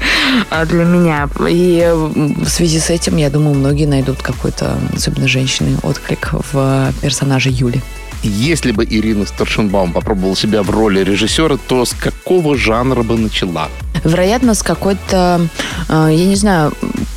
а 0.51 0.65
для 0.65 0.85
меня. 0.85 1.29
И 1.49 1.91
в 1.93 2.49
связи 2.49 2.79
с 2.79 2.91
этим, 2.91 3.17
я 3.17 3.31
думаю, 3.31 3.57
многие 3.57 3.87
найдут 3.87 4.23
какой-то, 4.23 4.79
особенно 4.95 5.27
женщины, 5.27 5.77
отклик 5.83 6.31
в 6.53 6.93
персонаже 7.03 7.51
Юли. 7.51 7.83
Если 8.23 8.73
бы 8.73 8.85
Ирина 8.85 9.27
Старшенбаум 9.27 9.93
попробовала 9.93 10.37
себя 10.37 10.63
в 10.63 10.71
роли 10.71 11.05
режиссера, 11.05 11.57
то 11.57 11.85
с 11.85 11.95
какого 11.95 12.57
жанра 12.57 13.03
бы 13.03 13.17
начала? 13.17 13.69
Вероятно, 14.05 14.55
с 14.55 14.63
какой-то, 14.63 15.49
э, 15.89 16.09
я 16.13 16.25
не 16.25 16.37
знаю, 16.37 16.73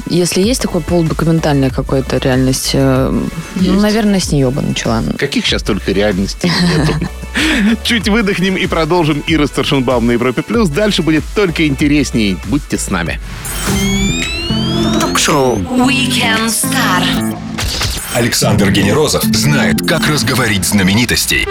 если 0.08 0.42
есть 0.42 0.62
такой 0.62 0.82
полудокументальная 0.82 1.70
какая-то 1.70 2.18
реальность, 2.18 2.72
э, 2.74 3.22
ну, 3.56 3.80
наверное, 3.80 4.20
с 4.20 4.32
нее 4.32 4.50
бы 4.52 4.62
начала. 4.62 5.02
Каких 5.18 5.46
сейчас 5.46 5.64
только 5.64 5.92
реальностей 5.92 6.52
нету. 6.78 6.94
Чуть 7.84 8.10
выдохнем 8.10 8.58
и 8.58 8.68
продолжим 8.68 9.24
Ира 9.28 9.48
Старшенбаум 9.48 10.08
на 10.08 10.12
Европе+. 10.12 10.42
плюс. 10.42 10.70
Дальше 10.70 11.02
будет 11.02 11.24
только 11.36 11.66
интересней. 11.68 12.38
Будьте 12.46 12.78
с 12.78 12.90
нами. 12.90 13.20
Ток-шоу 15.00 15.58
Weekend 15.58 16.48
Star. 16.48 17.38
Александр 18.14 18.72
Генерозов 18.72 19.24
знает, 19.24 19.88
как 19.88 20.08
разговорить 20.08 20.66
знаменитостей. 20.66 21.48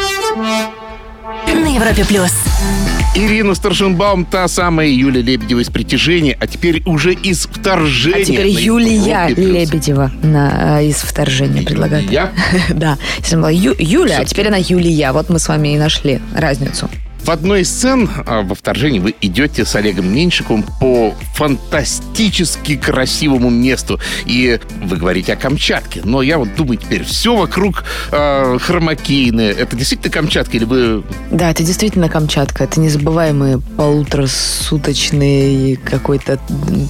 На 1.55 1.75
Европе 1.75 2.05
плюс. 2.05 2.31
Ирина 3.15 3.55
Старшенбаум, 3.55 4.25
та 4.25 4.47
самая 4.47 4.89
Юля 4.89 5.21
Лебедева 5.21 5.61
из 5.61 5.69
«Притяжения», 5.69 6.37
а 6.41 6.47
теперь 6.47 6.83
уже 6.87 7.13
из 7.13 7.47
«Вторжения». 7.47 8.23
А 8.23 8.25
теперь 8.25 8.55
на 8.55 8.59
Юлия. 8.59 9.29
Лебедева 9.29 10.13
на, 10.23 10.81
э, 10.81 10.87
из 10.87 10.97
вторжения 10.97 11.63
предлагает. 11.63 12.05
Юлия? 12.05 12.31
Да. 12.71 12.99
Ю- 13.51 13.75
Юля, 13.79 14.19
а 14.21 14.25
теперь 14.25 14.49
она 14.49 14.59
Юлия. 14.59 15.11
Вот 15.13 15.29
мы 15.29 15.39
с 15.41 15.49
вами 15.49 15.75
и 15.75 15.79
нашли 15.79 16.21
разницу. 16.35 16.89
В 17.25 17.31
одной 17.31 17.61
из 17.61 17.71
сцен 17.71 18.09
а, 18.27 18.43
во 18.43 18.55
вторжении 18.55 18.99
вы 18.99 19.15
идете 19.21 19.65
с 19.65 19.75
Олегом 19.77 20.13
Меньшиковым 20.13 20.65
по 20.81 21.15
фантастически 21.35 22.77
красивому 22.77 23.51
месту. 23.51 24.01
И 24.25 24.59
вы 24.83 24.97
говорите 24.97 25.35
о 25.35 25.37
Камчатке. 25.37 26.01
Но 26.05 26.23
я 26.23 26.39
вот 26.39 26.55
думаю 26.57 26.79
теперь, 26.79 27.05
все 27.05 27.37
вокруг 27.37 27.85
э, 28.11 28.59
хромакейны. 28.61 29.43
Это 29.43 29.77
действительно 29.77 30.13
Камчатка 30.13 30.57
или 30.57 30.65
вы... 30.65 31.05
Да, 31.31 31.51
это 31.51 31.63
действительно 31.63 32.09
Камчатка. 32.09 32.65
Это 32.65 32.81
незабываемый 32.81 33.61
полуторасуточный 33.77 35.77
какое-то 35.77 36.41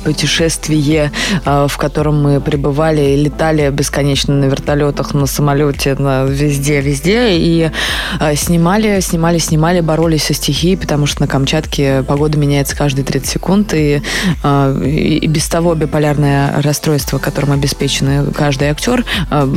путешествие, 0.05 1.13
а, 1.45 1.67
в 1.67 1.77
котором 1.77 2.23
мы 2.23 2.41
пребывали 2.41 3.01
и 3.01 3.17
летали 3.17 3.69
бесконечно 3.71 4.35
на 4.35 4.45
вертолетах, 4.45 5.13
на 5.13 5.27
самолете, 5.27 5.97
на 5.97 6.25
везде, 6.25 6.81
везде. 6.81 7.37
И 7.37 7.71
а, 8.19 8.35
снимали, 8.37 9.01
снимали, 9.01 9.39
снимали, 9.39 9.81
боролись 9.81 10.20
со 10.21 10.35
стихией, 10.35 10.77
потому 10.77 11.07
что 11.07 11.23
на 11.23 11.27
Камчатке 11.29 12.03
погода 12.03 12.39
меняется 12.39 12.77
каждые 12.77 13.05
30 13.05 13.29
секунд. 13.29 13.75
И, 13.75 14.03
а, 14.43 14.79
и 14.83 15.27
без 15.27 15.49
того 15.49 15.75
биполярное 15.75 16.61
расстройство, 16.63 17.19
которым 17.19 17.53
обеспечен 17.53 18.33
каждый 18.33 18.69
актер, 18.69 19.05
а, 19.31 19.49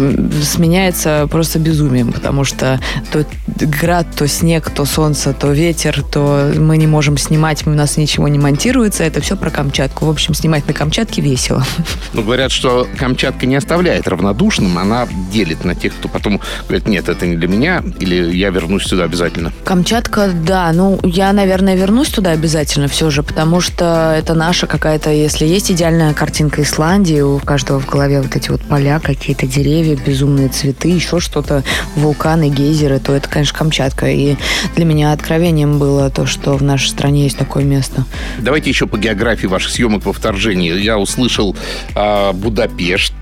сменяется 0.43 1.27
просто 1.29 1.59
безумием, 1.59 2.11
потому 2.11 2.43
что 2.43 2.79
то 3.11 3.25
град, 3.47 4.07
то 4.15 4.27
снег, 4.27 4.69
то 4.69 4.85
солнце, 4.85 5.33
то 5.33 5.51
ветер, 5.51 6.03
то 6.03 6.51
мы 6.57 6.77
не 6.77 6.87
можем 6.87 7.17
снимать, 7.17 7.65
у 7.67 7.71
нас 7.71 7.97
ничего 7.97 8.27
не 8.27 8.39
монтируется. 8.39 9.03
Это 9.03 9.21
все 9.21 9.35
про 9.35 9.49
Камчатку. 9.49 10.05
В 10.05 10.09
общем, 10.09 10.33
снимать 10.33 10.67
на 10.67 10.73
Камчатке 10.73 11.21
весело. 11.21 11.65
Ну, 12.13 12.21
говорят, 12.21 12.51
что 12.51 12.87
Камчатка 12.97 13.45
не 13.45 13.55
оставляет 13.55 14.07
равнодушным, 14.07 14.77
она 14.77 15.07
делит 15.31 15.65
на 15.65 15.75
тех, 15.75 15.93
кто 15.93 16.07
потом 16.07 16.39
говорит, 16.67 16.87
нет, 16.87 17.09
это 17.09 17.25
не 17.25 17.35
для 17.35 17.47
меня, 17.47 17.83
или 17.99 18.35
я 18.35 18.49
вернусь 18.49 18.83
сюда 18.83 19.05
обязательно. 19.05 19.51
Камчатка, 19.63 20.29
да, 20.33 20.52
ну, 20.73 20.99
я, 21.03 21.33
наверное, 21.33 21.75
вернусь 21.75 22.09
туда 22.09 22.31
обязательно 22.31 22.87
все 22.87 23.09
же, 23.09 23.23
потому 23.23 23.61
что 23.61 24.13
это 24.17 24.33
наша 24.33 24.67
какая-то, 24.67 25.09
если 25.09 25.45
есть 25.45 25.71
идеальная 25.71 26.13
картинка 26.13 26.61
Исландии, 26.61 27.21
у 27.21 27.39
каждого 27.39 27.79
в 27.79 27.87
голове 27.87 28.21
вот 28.21 28.35
эти 28.35 28.49
вот 28.49 28.61
поля, 28.61 28.99
какие-то 28.99 29.47
деревья, 29.47 29.95
безумные 29.95 30.49
цветы, 30.49 30.89
еще 30.89 31.19
что-то, 31.19 31.63
вулканы, 31.95 32.49
гейзеры, 32.49 32.99
то 32.99 33.13
это, 33.13 33.29
конечно, 33.29 33.57
Камчатка. 33.57 34.07
И 34.09 34.35
для 34.75 34.85
меня 34.85 35.11
откровением 35.11 35.79
было 35.79 36.09
то, 36.09 36.25
что 36.25 36.57
в 36.57 36.63
нашей 36.63 36.89
стране 36.89 37.23
есть 37.23 37.37
такое 37.37 37.63
место. 37.63 38.05
Давайте 38.39 38.69
еще 38.69 38.87
по 38.87 38.97
географии 38.97 39.47
ваших 39.47 39.71
съемок 39.71 40.05
во 40.05 40.13
вторжении. 40.13 40.77
Я 40.77 40.97
услышал 40.97 41.55
а, 41.95 42.33
Будапешт, 42.33 43.12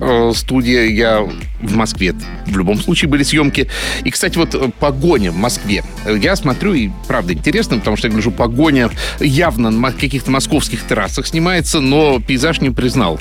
э, 0.00 0.32
студия, 0.34 0.84
я 0.84 1.20
в 1.60 1.74
Москве. 1.76 2.14
В 2.46 2.56
любом 2.56 2.78
случае 2.80 3.08
были 3.08 3.22
съемки. 3.22 3.68
И, 4.04 4.10
кстати, 4.10 4.36
вот 4.38 4.54
э, 4.54 4.70
погоня 4.78 5.32
в 5.32 5.36
Москве. 5.36 5.82
Я 6.06 6.36
смотрю, 6.36 6.74
и 6.74 6.90
правда 7.08 7.32
интересно, 7.32 7.78
потому 7.78 7.96
что 7.96 8.08
я 8.08 8.12
гляжу, 8.14 8.30
погоня 8.30 8.90
явно 9.20 9.70
на 9.70 9.92
каких-то 9.92 10.30
московских 10.30 10.82
террасах 10.86 11.26
снимается, 11.26 11.80
но 11.80 12.20
пейзаж 12.20 12.60
не 12.60 12.70
признал. 12.70 13.18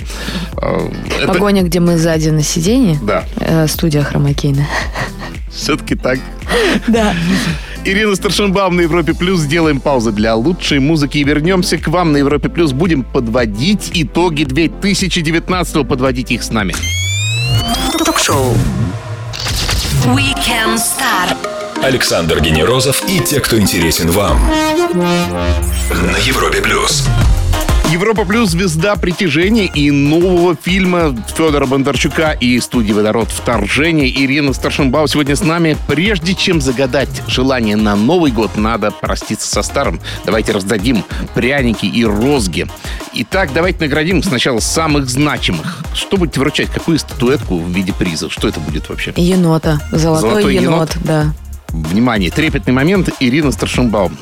Э, 0.62 0.90
это- 1.22 1.34
Погоня, 1.34 1.64
где 1.64 1.80
мы 1.80 1.98
сзади 1.98 2.30
на 2.30 2.44
сиденье. 2.44 3.00
Да, 3.02 3.26
Э, 3.38 3.68
студия 3.68 4.02
Хромакейна. 4.04 4.68
все-таки 5.52 5.96
так. 5.96 6.20
Да. 6.88 7.14
Ирина 7.86 8.16
Старшенбаум 8.16 8.78
на 8.78 8.82
Европе 8.82 9.14
Плюс. 9.14 9.42
Сделаем 9.42 9.82
паузу 9.82 10.12
для 10.14 10.36
лучшей 10.36 10.80
музыки 10.80 11.18
и 11.18 11.24
вернемся 11.24 11.78
к 11.78 11.88
вам 11.88 12.14
на 12.14 12.18
Европе 12.18 12.48
Плюс. 12.48 12.72
Будем 12.72 13.04
подводить 13.04 13.92
итоги 13.94 14.46
2019 14.46 15.88
подводить 15.88 16.32
их 16.32 16.44
с 16.44 16.50
нами. 16.50 16.74
Ток-шоу 18.06 18.54
Weekend 20.06 20.78
Star. 20.78 21.36
Александр 21.84 22.40
Генерозов 22.40 23.04
и 23.10 23.20
те, 23.20 23.42
кто 23.42 23.60
интересен 23.60 24.10
вам. 24.12 24.40
На 24.94 26.18
Европе 26.26 26.62
плюс. 26.62 27.06
Европа 27.92 28.26
Плюс 28.26 28.50
звезда 28.50 28.96
притяжения 28.96 29.66
и 29.66 29.92
нового 29.92 30.56
фильма 30.60 31.16
Федора 31.36 31.68
Бондарчука 31.68 32.32
и 32.32 32.60
студии 32.60 32.92
«Водород. 32.92 33.30
Вторжение». 33.30 34.10
Ирина 34.10 34.54
Старшенбау 34.54 35.08
сегодня 35.08 35.36
с 35.36 35.44
нами. 35.44 35.78
Прежде 35.88 36.34
чем 36.34 36.60
загадать 36.60 37.22
желание 37.28 37.76
на 37.76 37.96
Новый 37.96 38.32
год, 38.32 38.58
надо 38.58 38.90
проститься 38.90 39.48
со 39.48 39.62
старым. 39.62 40.00
Давайте 40.26 40.54
раздадим 40.54 41.04
пряники 41.36 41.86
и 41.86 42.04
розги. 42.04 42.68
Итак, 43.14 43.52
давайте 43.54 43.82
наградим 43.82 44.24
сначала 44.24 44.60
самых 44.60 45.08
значимых. 45.08 45.84
Что 45.94 46.18
будете 46.18 46.40
вручать? 46.40 46.70
Какую 46.72 46.98
статуэтку 46.98 47.58
в 47.60 47.70
виде 47.70 47.94
приза? 47.94 48.30
Что 48.32 48.48
это 48.48 48.60
будет 48.60 48.90
вообще? 48.90 49.14
Енота. 49.16 49.80
Золотой, 49.92 50.30
Золотой 50.32 50.56
енот? 50.56 50.96
енот, 50.96 50.98
да. 51.06 51.34
Внимание, 51.74 52.30
трепетный 52.30 52.72
момент. 52.72 53.10
Ирина 53.20 53.52
Старшенбаум. 53.52 54.16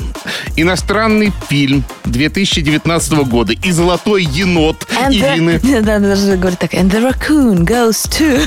Иностранный 0.56 1.34
фильм 1.50 1.84
2019 2.06 3.14
года 3.28 3.52
и 3.52 3.72
«Золотой 3.72 4.24
енот» 4.24 4.88
And 4.98 5.14
Ирины. 5.14 5.50
the, 5.64 5.82
да, 5.82 6.00
даже 6.00 6.38
говорит 6.38 6.60
так, 6.60 6.74
and 6.74 6.90
the 6.90 7.12
raccoon 7.12 7.66
goes 7.66 8.08
too. 8.10 8.42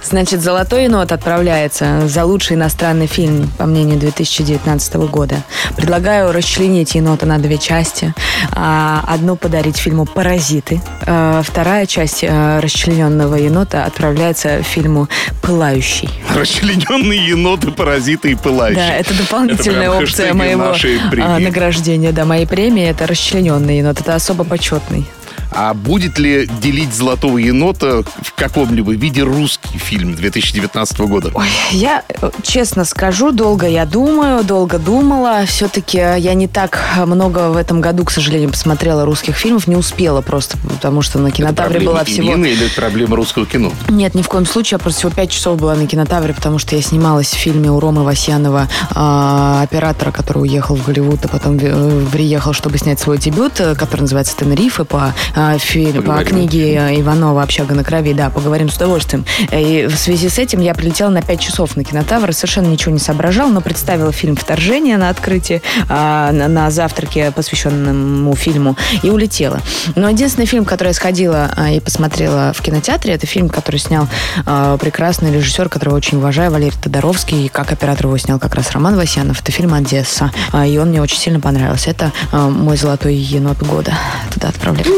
Значит, 0.02 0.40
«Золотой 0.40 0.84
енот» 0.84 1.12
отправляется 1.12 2.08
за 2.08 2.24
лучший 2.24 2.56
иностранный 2.56 3.06
фильм, 3.06 3.50
по 3.58 3.66
мнению 3.66 3.98
2019 3.98 4.94
года. 5.10 5.36
Предлагаю 5.76 6.32
расчленить 6.32 6.94
енота 6.94 7.26
на 7.26 7.38
две 7.38 7.58
части. 7.58 8.14
А, 8.52 9.04
Одну 9.06 9.36
подарить 9.36 9.76
фильму 9.76 10.06
«Паразиты». 10.06 10.80
А, 11.02 11.42
Вторая 11.42 11.84
часть 11.84 12.24
а, 12.26 12.62
расчлененного 12.62 13.34
енота 13.34 13.84
отправляется 13.84 14.62
фильму 14.62 15.08
«Пылающий». 15.42 16.08
Расчлененные 16.34 17.28
еноты, 17.42 17.70
паразиты 17.70 18.32
и 18.32 18.34
пылающие. 18.34 18.86
Да, 18.86 18.94
это 18.94 19.14
дополнительная 19.14 19.90
прям 19.90 20.02
опция 20.02 20.34
моего 20.34 20.64
нашей 20.66 20.98
а, 21.20 21.38
награждения, 21.38 22.12
да, 22.12 22.24
моей 22.24 22.46
премии. 22.46 22.84
Это 22.84 23.06
расчлененный 23.06 23.78
енот. 23.78 24.00
Это 24.00 24.14
особо 24.14 24.44
почетный. 24.44 25.06
А 25.54 25.74
будет 25.74 26.18
ли 26.18 26.48
делить 26.60 26.94
«Золотого 26.94 27.38
енота» 27.38 28.02
в 28.22 28.34
каком-либо 28.34 28.92
виде 28.92 29.22
русский 29.22 29.78
фильм 29.78 30.14
2019 30.14 31.00
года? 31.00 31.30
Ой, 31.34 31.46
я 31.70 32.02
э, 32.08 32.30
честно 32.42 32.84
скажу, 32.84 33.32
долго 33.32 33.66
я 33.66 33.84
думаю, 33.86 34.44
долго 34.44 34.78
думала. 34.78 35.44
Все-таки 35.46 35.98
я 35.98 36.34
не 36.34 36.48
так 36.48 36.78
много 37.06 37.50
в 37.50 37.56
этом 37.56 37.80
году, 37.80 38.04
к 38.04 38.10
сожалению, 38.10 38.50
посмотрела 38.50 39.04
русских 39.04 39.36
фильмов, 39.36 39.66
не 39.66 39.76
успела 39.76 40.20
просто, 40.20 40.56
потому 40.58 41.02
что 41.02 41.18
на 41.18 41.30
кинотавре 41.30 41.80
была 41.80 42.04
всего... 42.04 42.32
Или 42.32 42.68
проблема 42.68 43.16
русского 43.16 43.46
кино? 43.46 43.72
Нет, 43.88 44.14
ни 44.14 44.22
в 44.22 44.28
коем 44.28 44.46
случае. 44.46 44.76
Я 44.76 44.78
просто 44.78 45.00
всего 45.00 45.12
пять 45.12 45.30
часов 45.30 45.58
была 45.58 45.74
на 45.74 45.86
кинотавре, 45.86 46.34
потому 46.34 46.58
что 46.58 46.76
я 46.76 46.82
снималась 46.82 47.28
в 47.28 47.36
фильме 47.36 47.70
у 47.70 47.78
Ромы 47.78 48.04
Васьянова, 48.04 48.68
а, 48.94 49.62
оператора, 49.62 50.12
который 50.12 50.38
уехал 50.38 50.76
в 50.76 50.84
Голливуд, 50.84 51.24
а 51.24 51.28
потом 51.28 51.58
э, 51.60 52.06
приехал, 52.10 52.52
чтобы 52.52 52.78
снять 52.78 53.00
свой 53.00 53.18
дебют, 53.18 53.60
э, 53.60 53.74
который 53.74 54.02
называется 54.02 54.36
«Тенерифе» 54.36 54.84
по 54.84 55.14
фильм 55.58 56.02
по 56.02 56.02
Поговорим. 56.02 56.30
книге 56.30 57.00
Иванова 57.00 57.42
«Общага 57.42 57.74
на 57.74 57.84
крови». 57.84 58.12
Да, 58.12 58.30
поговорим 58.30 58.68
с 58.68 58.76
удовольствием. 58.76 59.24
И 59.50 59.86
в 59.90 59.96
связи 59.96 60.28
с 60.28 60.38
этим 60.38 60.60
я 60.60 60.74
прилетела 60.74 61.10
на 61.10 61.22
5 61.22 61.40
часов 61.40 61.76
на 61.76 61.84
кинотавр, 61.84 62.32
совершенно 62.32 62.66
ничего 62.66 62.92
не 62.92 62.98
соображал, 62.98 63.48
но 63.48 63.60
представила 63.60 64.12
фильм 64.12 64.36
«Вторжение» 64.36 64.96
на 64.96 65.08
открытии, 65.08 65.62
а, 65.88 66.32
на, 66.32 66.70
завтраке, 66.70 67.30
посвященному 67.30 68.34
фильму, 68.36 68.76
и 69.02 69.10
улетела. 69.10 69.60
Но 69.96 70.08
единственный 70.08 70.46
фильм, 70.46 70.64
который 70.64 70.88
я 70.88 70.94
сходила 70.94 71.50
а, 71.56 71.70
и 71.70 71.80
посмотрела 71.80 72.52
в 72.54 72.62
кинотеатре, 72.62 73.14
это 73.14 73.26
фильм, 73.26 73.48
который 73.48 73.78
снял 73.78 74.08
а, 74.46 74.76
прекрасный 74.78 75.32
режиссер, 75.32 75.68
которого 75.68 75.96
очень 75.96 76.18
уважаю, 76.18 76.50
Валерий 76.50 76.76
Тодоровский, 76.82 77.46
и 77.46 77.48
как 77.48 77.72
оператор 77.72 78.06
его 78.06 78.18
снял 78.18 78.38
как 78.38 78.54
раз 78.54 78.70
Роман 78.72 78.96
Васянов. 78.96 79.40
Это 79.40 79.52
фильм 79.52 79.74
«Одесса», 79.74 80.30
А, 80.52 80.66
и 80.66 80.78
он 80.78 80.88
мне 80.88 81.00
очень 81.00 81.18
сильно 81.18 81.40
понравился. 81.40 81.90
Это 81.90 82.12
а, 82.30 82.48
мой 82.48 82.76
золотой 82.76 83.14
енот 83.14 83.58
года. 83.62 83.92
Туда 84.32 84.48
отправляется. 84.48 84.92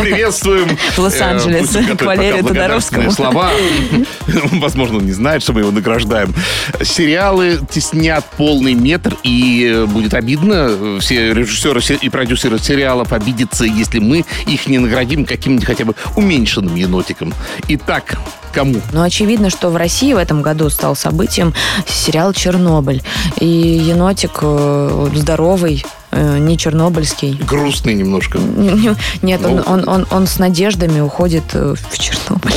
Приветствуем. 0.00 0.76
В 0.94 0.98
Лос-Анджелес. 0.98 1.56
Э, 1.56 1.58
пусть 1.60 1.72
готовит 1.74 1.98
К 1.98 2.02
Валерию 2.04 2.44
Тодоровскому. 2.44 3.10
слова. 3.10 3.50
Возможно, 4.52 4.98
он 4.98 5.06
не 5.06 5.12
знает, 5.12 5.42
что 5.42 5.52
мы 5.52 5.60
его 5.60 5.70
награждаем. 5.70 6.34
Сериалы 6.82 7.60
теснят 7.70 8.24
полный 8.36 8.74
метр, 8.74 9.16
и 9.22 9.70
э, 9.74 9.86
будет 9.86 10.14
обидно. 10.14 10.98
Все 11.00 11.32
режиссеры 11.32 11.80
се- 11.80 11.94
и 11.94 12.08
продюсеры 12.08 12.58
сериалов 12.58 13.12
обидятся, 13.12 13.64
если 13.64 13.98
мы 13.98 14.24
их 14.46 14.66
не 14.66 14.78
наградим 14.78 15.24
каким-нибудь 15.24 15.66
хотя 15.66 15.84
бы 15.84 15.94
уменьшенным 16.16 16.74
енотиком. 16.74 17.32
Итак, 17.68 18.18
кому? 18.52 18.76
Но 18.92 19.02
очевидно, 19.02 19.50
что 19.50 19.70
в 19.70 19.76
России 19.76 20.12
в 20.12 20.18
этом 20.18 20.42
году 20.42 20.70
стал 20.70 20.94
событием 20.94 21.52
сериал 21.86 22.32
«Чернобыль». 22.32 23.02
И 23.40 23.46
енотик 23.46 24.38
э, 24.42 25.08
здоровый, 25.14 25.84
э, 26.10 26.38
не 26.38 26.56
чернобыльский. 26.58 27.34
Грустный 27.46 27.94
немножко. 27.94 28.38
Не- 28.38 28.70
не- 28.88 28.96
Нет, 29.22 29.44
он, 29.44 29.56
Ну. 29.56 29.62
он, 29.66 29.88
он, 29.88 30.06
он 30.10 30.26
с 30.26 30.38
надеждами 30.38 31.00
уходит 31.00 31.44
э, 31.54 31.74
в 31.90 31.98
Чернобыль. 31.98 32.52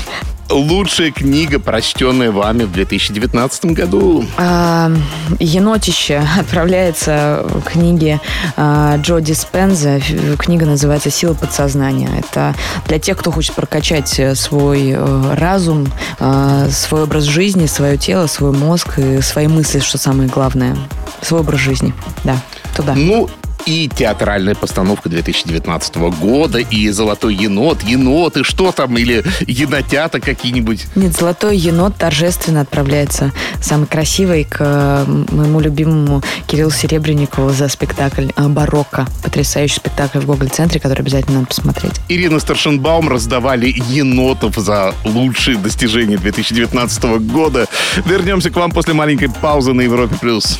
Лучшая 0.49 1.11
книга, 1.11 1.59
прочтенная 1.59 2.31
вами 2.31 2.63
в 2.63 2.71
2019 2.71 3.65
году. 3.65 4.23
А, 4.37 4.91
Енотище 5.39 6.23
отправляется 6.39 7.45
к 7.65 7.71
книге 7.71 8.21
а, 8.55 8.97
Джо 8.97 9.19
Диспенза. 9.19 9.99
Книга 10.37 10.65
называется 10.65 11.09
«Сила 11.09 11.33
подсознания». 11.33 12.09
Это 12.17 12.53
для 12.87 12.99
тех, 12.99 13.17
кто 13.17 13.31
хочет 13.31 13.55
прокачать 13.55 14.21
свой 14.35 14.91
э, 14.91 15.35
разум, 15.35 15.87
э, 16.19 16.69
свой 16.71 17.03
образ 17.03 17.23
жизни, 17.23 17.65
свое 17.65 17.97
тело, 17.97 18.27
свой 18.27 18.51
мозг 18.51 18.99
и 18.99 19.21
свои 19.21 19.47
мысли, 19.47 19.79
что 19.79 19.97
самое 19.97 20.29
главное. 20.29 20.77
Свой 21.21 21.41
образ 21.41 21.59
жизни. 21.59 21.93
Да, 22.23 22.37
туда. 22.75 22.93
Ну, 22.93 23.29
и 23.65 23.89
театральная 23.93 24.55
постановка 24.55 25.09
2019 25.09 25.95
года, 26.19 26.59
и 26.59 26.89
«Золотой 26.89 27.35
енот», 27.35 27.83
еноты, 27.83 28.43
что 28.43 28.71
там, 28.71 28.97
или 28.97 29.23
енотята 29.47 30.19
какие-нибудь. 30.19 30.87
Нет, 30.95 31.13
«Золотой 31.13 31.57
енот» 31.57 31.95
торжественно 31.97 32.61
отправляется 32.61 33.31
самый 33.61 33.87
красивый 33.87 34.43
к 34.43 34.57
э, 34.59 35.05
моему 35.31 35.59
любимому 35.59 36.21
Кириллу 36.47 36.71
Серебренникову 36.71 37.49
за 37.49 37.67
спектакль 37.67 38.27
э, 38.35 38.47
«Барокко». 38.47 39.07
Потрясающий 39.23 39.75
спектакль 39.75 40.19
в 40.19 40.25
Гоголь-центре, 40.25 40.79
который 40.79 41.01
обязательно 41.01 41.39
надо 41.39 41.47
посмотреть. 41.47 41.93
Ирина 42.09 42.39
Старшенбаум 42.39 43.09
раздавали 43.09 43.73
енотов 43.89 44.55
за 44.55 44.93
лучшие 45.03 45.57
достижения 45.57 46.17
2019 46.17 47.03
года. 47.21 47.67
Вернемся 48.05 48.49
к 48.49 48.55
вам 48.55 48.71
после 48.71 48.93
маленькой 48.93 49.29
паузы 49.29 49.73
на 49.73 49.81
Европе+. 49.81 50.15
плюс. 50.15 50.59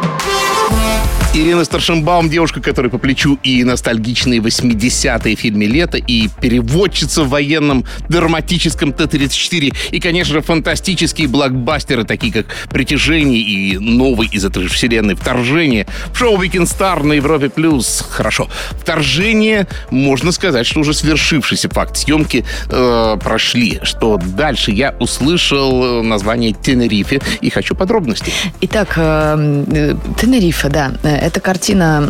Ирина 1.33 1.63
Старшенбаум, 1.63 2.29
девушка, 2.29 2.59
которая 2.59 2.91
по 2.91 2.97
плечу 2.97 3.39
и 3.41 3.63
ностальгичные 3.63 4.41
80-е 4.41 5.37
в 5.37 5.39
фильме 5.39 5.65
и 6.05 6.29
переводчица 6.41 7.23
в 7.23 7.29
военном 7.29 7.85
драматическом 8.09 8.91
Т-34, 8.91 9.73
и, 9.91 9.99
конечно 10.01 10.33
же, 10.33 10.41
фантастические 10.41 11.29
блокбастеры, 11.29 12.03
такие 12.03 12.33
как 12.33 12.47
«Притяжение» 12.69 13.39
и 13.39 13.77
новый 13.77 14.27
из 14.27 14.43
этой 14.43 14.63
же 14.63 14.69
вселенной 14.69 15.15
«Вторжение». 15.15 15.87
В 16.13 16.17
шоу 16.17 16.37
«Weekend 16.37 16.63
Star» 16.63 17.01
на 17.01 17.13
Европе+. 17.13 17.49
плюс. 17.49 18.03
Хорошо. 18.09 18.49
«Вторжение», 18.71 19.67
можно 19.89 20.33
сказать, 20.33 20.67
что 20.67 20.81
уже 20.81 20.93
свершившийся 20.93 21.69
факт 21.69 21.95
съемки 21.95 22.43
э, 22.69 23.17
прошли. 23.23 23.79
Что 23.83 24.17
дальше? 24.17 24.71
Я 24.71 24.95
услышал 24.99 26.01
э, 26.01 26.01
название 26.01 26.53
«Тенерифе» 26.53 27.21
и 27.39 27.49
хочу 27.49 27.73
подробностей. 27.73 28.33
Итак, 28.59 28.95
э, 28.97 29.63
э, 29.71 29.95
Тенерифе, 30.19 30.67
да. 30.67 30.91
Это 31.21 31.39
картина, 31.39 32.09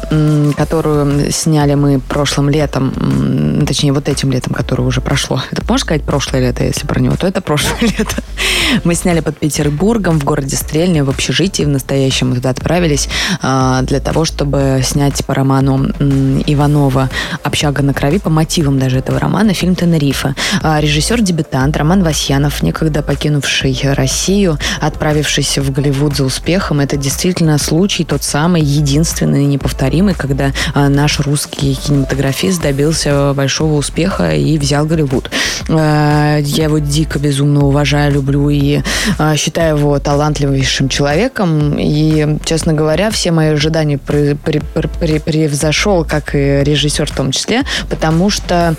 которую 0.56 1.32
сняли 1.32 1.74
мы 1.74 2.00
прошлым 2.00 2.50
летом, 2.50 3.66
точнее, 3.68 3.92
вот 3.92 4.08
этим 4.08 4.32
летом, 4.32 4.54
которое 4.54 4.84
уже 4.84 5.02
прошло. 5.02 5.42
Это 5.52 5.62
можно 5.68 5.86
сказать 5.86 6.04
прошлое 6.04 6.42
лето, 6.42 6.64
если 6.64 6.88
про 6.88 7.02
него, 7.02 7.18
то 7.18 7.28
это 7.28 7.42
прошлое 7.42 7.78
лето. 7.82 8.16
Мы 8.86 8.96
сняли 8.96 9.20
под 9.20 9.38
Петербургом 9.38 10.18
в 10.18 10.24
городе 10.24 10.56
Стрельне, 10.56 11.04
в 11.04 11.10
общежитии 11.10 11.64
в 11.64 11.68
настоящем. 11.68 12.30
Мы 12.30 12.36
туда 12.36 12.52
отправились 12.52 13.10
а, 13.42 13.82
для 13.82 14.00
того, 14.00 14.24
чтобы 14.24 14.80
снять 14.82 15.26
по 15.26 15.34
роману 15.34 15.90
Иванова 16.46 17.10
«Общага 17.44 17.84
на 17.84 17.94
крови», 17.94 18.20
по 18.20 18.30
мотивам 18.30 18.80
даже 18.80 19.00
этого 19.00 19.20
романа, 19.20 19.54
фильм 19.54 19.76
«Тенерифе». 19.76 20.36
А, 20.64 20.80
Режиссер-дебютант 20.80 21.76
Роман 21.76 22.02
Васьянов, 22.02 22.64
некогда 22.64 23.02
покинувший 23.02 23.78
Россию, 23.94 24.58
отправившийся 24.80 25.62
в 25.62 25.70
Голливуд 25.72 26.16
за 26.16 26.24
успехом. 26.24 26.80
Это 26.80 26.96
действительно 26.96 27.58
случай 27.58 28.06
тот 28.06 28.24
самый, 28.24 28.62
единственный 28.62 29.01
и 29.04 29.46
неповторимый, 29.46 30.14
когда 30.14 30.52
а, 30.74 30.90
наш 30.90 31.20
русский 31.20 31.76
кинематографист 31.76 32.62
добился 32.62 33.34
большого 33.34 33.74
успеха 33.76 34.36
и 34.36 34.58
взял 34.58 34.86
Голливуд. 34.86 35.30
А, 35.70 36.38
Я 36.40 36.66
его 36.66 36.80
дико 36.80 37.20
безумно 37.20 37.66
уважаю, 37.66 38.12
люблю 38.14 38.50
и 38.50 38.82
а, 39.18 39.36
считаю 39.36 39.78
его 39.78 40.00
талантливейшим 40.00 40.90
человеком. 40.90 41.76
И, 41.78 42.38
честно 42.46 42.74
говоря, 42.74 43.10
все 43.12 43.32
мои 43.32 43.48
ожидания 43.50 43.96
пре- 43.98 44.38
пре- 44.44 44.64
пре- 44.74 44.90
пре- 45.00 45.20
превзошел, 45.22 46.06
как 46.06 46.36
и 46.36 46.62
режиссер 46.64 47.06
в 47.12 47.16
том 47.16 47.32
числе, 47.32 47.64
потому 47.90 48.30
что 48.30 48.76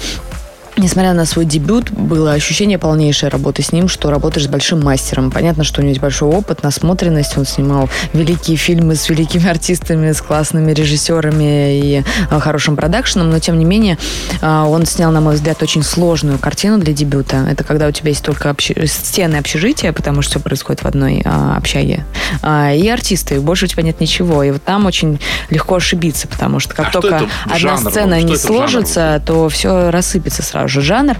Несмотря 0.76 1.12
на 1.12 1.26
свой 1.26 1.44
дебют, 1.44 1.90
было 1.90 2.32
ощущение 2.32 2.78
полнейшей 2.78 3.28
работы 3.28 3.62
с 3.62 3.72
ним, 3.72 3.88
что 3.88 4.10
работаешь 4.10 4.46
с 4.46 4.48
большим 4.48 4.80
мастером. 4.82 5.30
Понятно, 5.30 5.64
что 5.64 5.80
у 5.80 5.82
него 5.82 5.90
есть 5.90 6.00
большой 6.00 6.30
опыт, 6.30 6.62
насмотренность. 6.62 7.36
Он 7.36 7.44
снимал 7.44 7.90
великие 8.14 8.56
фильмы 8.56 8.96
с 8.96 9.10
великими 9.10 9.48
артистами, 9.48 10.12
с 10.12 10.22
классными 10.22 10.72
режиссерами 10.72 11.78
и 11.78 12.04
а, 12.30 12.40
хорошим 12.40 12.76
продакшеном, 12.76 13.30
но 13.30 13.38
тем 13.38 13.58
не 13.58 13.66
менее 13.66 13.98
а, 14.40 14.66
он 14.66 14.86
снял, 14.86 15.12
на 15.12 15.20
мой 15.20 15.34
взгляд, 15.34 15.62
очень 15.62 15.82
сложную 15.82 16.38
картину 16.38 16.78
для 16.78 16.94
дебюта. 16.94 17.46
Это 17.50 17.64
когда 17.64 17.86
у 17.86 17.90
тебя 17.90 18.08
есть 18.08 18.24
только 18.24 18.48
общ- 18.48 18.86
стены 18.86 19.36
общежития, 19.36 19.92
потому 19.92 20.22
что 20.22 20.32
все 20.32 20.40
происходит 20.40 20.82
в 20.82 20.86
одной 20.86 21.20
а, 21.26 21.58
общаге, 21.58 22.06
а, 22.40 22.72
и 22.72 22.88
артисты, 22.88 23.34
и 23.34 23.38
больше 23.40 23.66
у 23.66 23.68
тебя 23.68 23.82
нет 23.82 24.00
ничего. 24.00 24.42
И 24.42 24.50
вот 24.50 24.62
там 24.62 24.86
очень 24.86 25.20
легко 25.50 25.74
ошибиться, 25.74 26.26
потому 26.28 26.60
что 26.60 26.74
как 26.74 26.86
А 26.86 26.90
что 26.90 27.00
только 27.02 27.16
это 27.16 27.28
одна 27.44 27.58
жанр 27.58 27.90
сцена 27.90 28.16
Что 28.16 28.26
не 28.26 28.34
это 28.34 28.46
жанр 28.46 28.56
сложится, 28.56 29.22
то 29.26 29.48
все 29.50 29.90
рассыпется 29.90 30.42
сразу 30.42 30.61
же. 30.68 30.80
Жанр. 30.80 31.16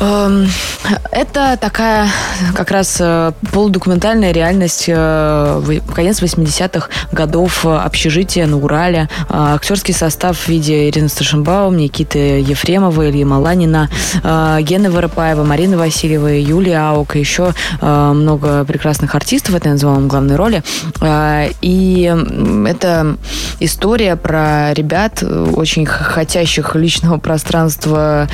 Эм, 0.00 0.48
Это 1.10 1.56
такая 1.60 2.08
как 2.54 2.70
раз 2.70 2.98
э, 3.00 3.32
полудокументальная 3.52 4.32
реальность 4.32 4.84
э, 4.86 5.80
конец 5.94 6.22
80-х 6.22 6.88
годов 7.12 7.64
э, 7.64 7.74
общежития 7.74 8.46
на 8.46 8.58
Урале. 8.58 9.08
Актерский 9.28 9.94
состав 9.94 10.38
в 10.38 10.48
виде 10.48 10.88
Ирины 10.88 11.08
Старшенбаум, 11.08 11.76
Никиты 11.76 12.40
Ефремова, 12.40 13.08
Ильи 13.08 13.24
Маланина, 13.24 13.88
Гены 14.60 14.90
Воропаева, 14.90 15.44
Марины 15.44 15.76
Васильевой, 15.76 16.42
Юлия 16.42 16.90
Аук, 16.90 17.16
и 17.16 17.20
еще 17.20 17.52
много 17.80 18.64
прекрасных 18.64 19.14
артистов 19.14 19.54
в 19.54 19.56
этой 19.56 19.72
называемой 19.72 20.08
главной 20.08 20.36
роли. 20.36 20.62
И 21.62 22.14
это 22.68 23.16
история 23.60 24.16
про 24.16 24.72
ребят, 24.74 25.22
очень 25.22 25.86
хотящих 25.86 26.74
личного 26.74 27.18
пространства, 27.18 28.28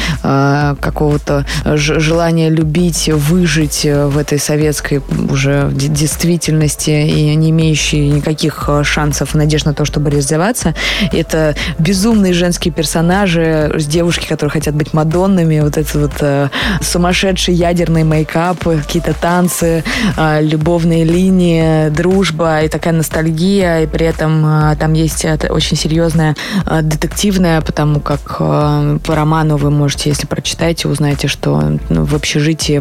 какого-то 0.80 1.44
ж- 1.64 2.00
желания 2.00 2.50
любить, 2.50 3.08
выжить 3.12 3.84
э, 3.84 4.06
в 4.06 4.18
этой 4.18 4.38
советской 4.38 5.00
уже 5.30 5.70
действительности 5.72 6.90
и 6.90 7.34
не 7.34 7.50
имеющей 7.50 8.08
никаких 8.08 8.64
э, 8.68 8.82
шансов 8.84 9.34
и 9.34 9.38
надежд 9.38 9.66
на 9.66 9.74
то, 9.74 9.84
чтобы 9.84 10.10
реализоваться. 10.10 10.74
Это 11.12 11.54
безумные 11.78 12.32
женские 12.32 12.72
персонажи 12.72 13.74
девушки, 13.78 14.26
которые 14.28 14.50
хотят 14.50 14.74
быть 14.74 14.92
Мадоннами, 14.94 15.60
вот 15.60 15.76
этот 15.76 15.94
вот 15.94 16.12
э, 16.20 16.48
сумасшедший 16.80 17.54
ядерный 17.54 18.04
мейкап, 18.04 18.58
какие-то 18.64 19.14
танцы, 19.14 19.84
э, 20.16 20.42
любовные 20.42 21.04
линии, 21.04 21.88
дружба 21.90 22.62
и 22.62 22.68
такая 22.68 22.94
ностальгия, 22.94 23.82
и 23.82 23.86
при 23.86 24.06
этом 24.06 24.44
э, 24.44 24.76
там 24.76 24.92
есть 24.92 25.24
э, 25.24 25.36
очень 25.48 25.76
серьезная 25.76 26.34
э, 26.66 26.80
детективная, 26.82 27.60
потому 27.60 28.00
как 28.00 28.36
э, 28.38 28.98
по 29.04 29.14
роману 29.14 29.56
вы 29.56 29.70
можете, 29.70 30.10
если 30.10 30.21
если 30.22 30.26
прочитаете, 30.26 30.88
узнаете, 30.88 31.28
что 31.28 31.78
ну, 31.88 32.04
в 32.04 32.14
общежитии 32.14 32.80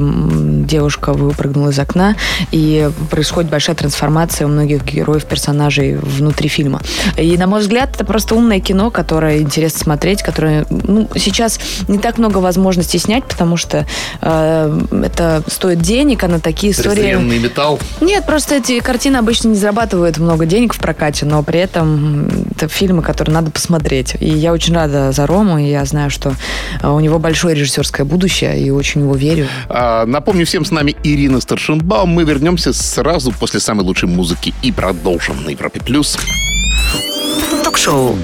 девушка 0.66 1.14
выпрыгнула 1.14 1.70
из 1.70 1.80
окна, 1.80 2.16
и 2.52 2.90
происходит 3.10 3.50
большая 3.50 3.76
трансформация 3.76 4.48
у 4.48 4.50
многих 4.50 4.84
героев, 4.84 5.26
персонажей 5.26 5.96
внутри 5.96 6.50
фильма. 6.50 6.82
И, 7.18 7.38
на 7.38 7.48
мой 7.48 7.62
взгляд, 7.62 7.96
это 7.96 8.06
просто 8.06 8.36
умное 8.36 8.60
кино, 8.60 8.92
которое 8.92 9.40
интересно 9.40 9.80
смотреть, 9.80 10.22
которое 10.22 10.66
ну, 10.70 11.10
сейчас 11.16 11.60
не 11.88 11.98
так 11.98 12.18
много 12.18 12.38
возможностей 12.38 13.00
снять, 13.00 13.24
потому 13.26 13.58
что 13.58 13.86
э, 14.22 14.82
это 15.04 15.44
стоит 15.48 15.80
денег, 15.80 16.24
а 16.24 16.28
на 16.28 16.40
такие 16.40 16.74
истории... 16.74 17.16
Металл? 17.42 17.80
Нет, 18.02 18.26
просто 18.26 18.56
эти 18.56 18.80
картины 18.80 19.18
обычно 19.18 19.50
не 19.50 19.56
зарабатывают 19.56 20.18
много 20.18 20.46
денег 20.46 20.74
в 20.74 20.80
прокате, 20.80 21.26
но 21.26 21.42
при 21.44 21.60
этом 21.60 22.28
это 22.52 22.68
фильмы, 22.68 23.02
которые 23.02 23.34
надо 23.34 23.52
посмотреть. 23.52 24.16
И 24.20 24.30
я 24.30 24.52
очень 24.54 24.76
рада 24.76 25.12
за 25.12 25.26
Рому, 25.26 25.58
и 25.58 25.70
я 25.70 25.86
знаю, 25.86 26.10
что 26.10 26.34
э, 26.82 26.88
у 26.88 27.00
него 27.00 27.20
большое 27.32 27.56
режиссерское 27.56 28.06
будущее, 28.06 28.60
и 28.60 28.70
очень 28.72 29.02
его 29.02 29.16
верю. 29.16 29.48
А, 29.70 30.06
напомню 30.06 30.46
всем, 30.46 30.66
с 30.66 30.72
нами 30.72 30.98
Ирина 31.02 31.40
Старшинбаум. 31.40 32.10
Мы 32.10 32.26
вернемся 32.26 32.74
сразу 32.74 33.32
после 33.32 33.62
самой 33.62 33.86
лучшей 33.86 34.10
музыки 34.10 34.54
и 34.62 34.70
продолжим 34.74 35.42
на 35.46 35.50
Европе+. 35.52 35.80
плюс. 35.80 36.18
Ток-шоу. 37.64 38.18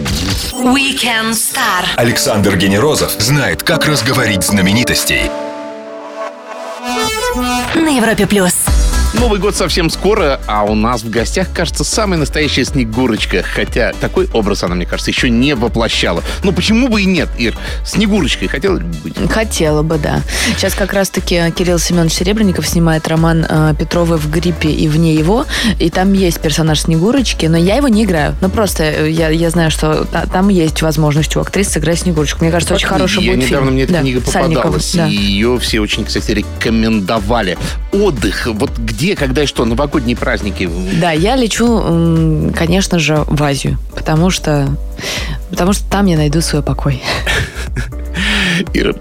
Weekend 0.51 1.31
Star. 1.31 1.85
Александр 1.95 2.57
Генерозов 2.57 3.11
знает, 3.17 3.63
как 3.63 3.85
разговорить 3.85 4.43
знаменитостей. 4.43 5.31
На 7.75 7.95
Европе+. 7.95 8.27
плюс. 8.27 8.76
Новый 9.19 9.39
год 9.39 9.55
совсем 9.55 9.89
скоро, 9.89 10.39
а 10.45 10.63
у 10.63 10.75
нас 10.75 11.01
в 11.01 11.09
гостях, 11.09 11.47
кажется, 11.51 11.83
самая 11.83 12.19
настоящая 12.19 12.65
Снегурочка. 12.65 13.41
Хотя 13.41 13.93
такой 13.99 14.29
образ 14.31 14.63
она, 14.63 14.75
мне 14.75 14.85
кажется, 14.85 15.09
еще 15.09 15.29
не 15.29 15.55
воплощала. 15.55 16.23
Ну 16.43 16.51
почему 16.51 16.87
бы 16.87 17.01
и 17.01 17.05
нет, 17.05 17.27
Ир? 17.37 17.57
Снегурочкой 17.83 18.47
хотела 18.47 18.77
бы 18.77 18.85
быть? 19.03 19.15
Хотела 19.31 19.81
бы, 19.81 19.97
да. 19.97 20.21
Сейчас 20.55 20.75
как 20.75 20.93
раз-таки 20.93 21.51
Кирилл 21.51 21.79
Семенович 21.79 22.13
Серебренников 22.13 22.67
снимает 22.67 23.07
роман 23.07 23.45
э, 23.49 23.73
Петровы 23.77 24.17
в 24.17 24.29
гриппе 24.29 24.69
и 24.69 24.87
вне 24.87 25.15
его. 25.15 25.45
И 25.79 25.89
там 25.89 26.13
есть 26.13 26.39
персонаж 26.39 26.81
Снегурочки, 26.81 27.47
но 27.47 27.57
я 27.57 27.77
его 27.77 27.87
не 27.87 28.03
играю. 28.03 28.35
Ну 28.39 28.49
просто 28.49 28.83
э, 28.83 29.09
я, 29.09 29.29
я 29.29 29.49
знаю, 29.49 29.71
что 29.71 30.05
там 30.31 30.49
есть 30.49 30.83
возможность 30.83 31.35
у 31.35 31.39
актрисы 31.39 31.71
сыграть 31.71 31.99
Снегурочку. 31.99 32.43
Мне 32.43 32.51
кажется, 32.51 32.75
очень 32.75 32.87
хороший 32.87 33.25
будет 33.25 33.37
недавно 33.37 33.67
фильм. 33.67 33.73
мне 33.73 33.83
эта 33.83 33.93
да. 33.93 34.01
книга 34.01 34.21
попадалась, 34.21 34.85
Сальников, 34.85 35.11
и 35.11 35.15
ее 35.15 35.57
все 35.57 35.79
очень, 35.79 36.05
кстати, 36.05 36.31
рекомендовали. 36.31 37.57
Отдых. 38.03 38.47
Вот 38.47 38.77
где, 38.77 39.15
когда 39.15 39.43
и 39.43 39.45
что? 39.45 39.65
Новогодние 39.65 40.15
праздники? 40.15 40.69
Да, 41.01 41.11
я 41.11 41.35
лечу, 41.35 42.51
конечно 42.55 42.99
же, 42.99 43.23
в 43.27 43.41
Азию, 43.41 43.77
потому 43.95 44.29
что, 44.29 44.67
потому 45.49 45.73
что 45.73 45.83
там 45.89 46.05
я 46.05 46.17
найду 46.17 46.41
свой 46.41 46.61
покой. 46.61 47.01
Ира, 48.73 48.93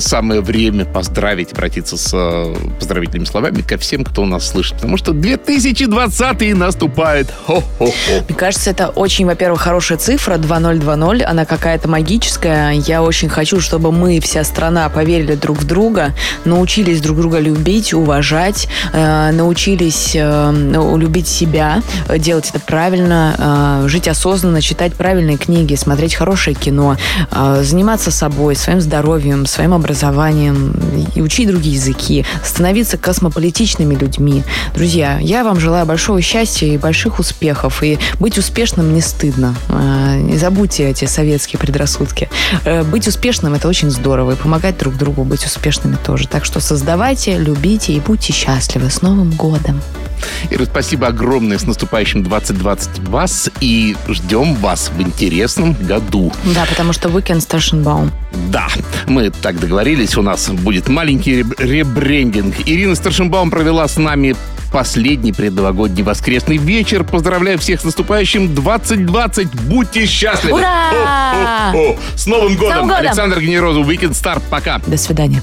самое 0.00 0.40
время 0.40 0.84
поздравить, 0.84 1.52
обратиться 1.52 1.96
с 1.96 2.10
а, 2.14 2.54
поздравительными 2.78 3.26
словами 3.26 3.62
ко 3.62 3.76
всем, 3.78 4.04
кто 4.04 4.24
нас 4.24 4.48
слышит. 4.48 4.74
Потому 4.76 4.96
что 4.96 5.12
2020 5.12 6.56
наступает. 6.56 7.32
Хо-хо-хо. 7.46 8.24
Мне 8.28 8.36
кажется, 8.36 8.70
это 8.70 8.88
очень, 8.88 9.26
во-первых, 9.26 9.60
хорошая 9.60 9.98
цифра, 9.98 10.38
2020. 10.38 11.26
Она 11.26 11.44
какая-то 11.44 11.88
магическая. 11.88 12.72
Я 12.72 13.02
очень 13.02 13.28
хочу, 13.28 13.60
чтобы 13.60 13.92
мы, 13.92 14.20
вся 14.20 14.44
страна, 14.44 14.88
поверили 14.88 15.34
друг 15.34 15.58
в 15.58 15.64
друга, 15.64 16.14
научились 16.44 17.00
друг 17.00 17.18
друга 17.18 17.38
любить, 17.38 17.92
уважать, 17.92 18.68
э, 18.92 19.30
научились 19.32 20.12
э, 20.14 20.96
любить 20.96 21.28
себя, 21.28 21.82
делать 22.18 22.50
это 22.50 22.60
правильно, 22.60 23.82
э, 23.84 23.88
жить 23.88 24.08
осознанно, 24.08 24.60
читать 24.60 24.94
правильные 24.94 25.36
книги, 25.36 25.74
смотреть 25.74 26.14
хорошее 26.14 26.54
кино, 26.54 26.96
э, 27.30 27.62
заниматься 27.62 28.10
собой, 28.10 28.56
своим 28.56 28.80
здоровьем, 28.80 29.46
своим 29.46 29.65
образованием 29.74 30.74
и 31.14 31.22
учить 31.22 31.48
другие 31.48 31.74
языки, 31.76 32.24
становиться 32.44 32.98
космополитичными 32.98 33.94
людьми. 33.94 34.42
Друзья, 34.74 35.18
я 35.20 35.44
вам 35.44 35.60
желаю 35.60 35.86
большого 35.86 36.20
счастья 36.20 36.66
и 36.66 36.78
больших 36.78 37.18
успехов. 37.18 37.82
И 37.82 37.98
быть 38.20 38.38
успешным 38.38 38.94
не 38.94 39.00
стыдно. 39.00 39.54
Э, 39.68 40.18
не 40.18 40.36
забудьте 40.36 40.88
эти 40.88 41.04
советские 41.04 41.58
предрассудки. 41.58 42.28
Э, 42.64 42.82
быть 42.82 43.08
успешным– 43.08 43.54
это 43.54 43.68
очень 43.68 43.90
здорово. 43.90 44.32
И 44.32 44.36
помогать 44.36 44.78
друг 44.78 44.96
другу 44.96 45.24
быть 45.24 45.44
успешными 45.44 45.96
тоже. 45.96 46.28
Так 46.28 46.44
что 46.44 46.60
создавайте, 46.60 47.38
любите 47.38 47.92
и 47.92 48.00
будьте 48.00 48.32
счастливы. 48.32 48.90
С 48.90 49.02
Новым 49.02 49.30
годом! 49.30 49.80
Ира, 50.50 50.64
спасибо 50.64 51.08
огромное. 51.08 51.58
С 51.58 51.64
наступающим 51.64 52.22
2020 52.22 53.08
вас. 53.08 53.50
И 53.60 53.96
ждем 54.08 54.54
вас 54.56 54.90
в 54.94 55.00
интересном 55.00 55.74
году. 55.74 56.32
Да, 56.54 56.64
потому 56.66 56.92
что 56.92 57.08
Weekend 57.08 57.40
Старшенбаум. 57.40 58.10
Да, 58.48 58.68
мы 59.06 59.30
так 59.30 59.58
договорились. 59.60 60.16
У 60.16 60.22
нас 60.22 60.48
будет 60.50 60.88
маленький 60.88 61.44
ребрендинг. 61.58 62.54
Ирина 62.66 62.94
Старшенбаум 62.94 63.50
провела 63.50 63.86
с 63.88 63.96
нами 63.96 64.36
последний 64.72 65.32
предновогодний 65.32 66.02
воскресный 66.02 66.56
вечер. 66.56 67.04
Поздравляю 67.04 67.58
всех 67.58 67.80
с 67.80 67.84
наступающим 67.84 68.54
2020. 68.54 69.54
Будьте 69.62 70.06
счастливы! 70.06 70.58
Ура! 70.58 71.70
Хо-хо-хо! 71.72 71.96
С 72.14 72.26
Новым 72.26 72.56
годом! 72.56 72.74
Новым 72.74 72.88
годом! 72.88 73.06
Александр 73.06 73.40
Генерозов, 73.40 73.88
Weekend 73.88 74.12
Star. 74.12 74.42
Пока! 74.50 74.80
До 74.86 74.96
свидания. 74.96 75.42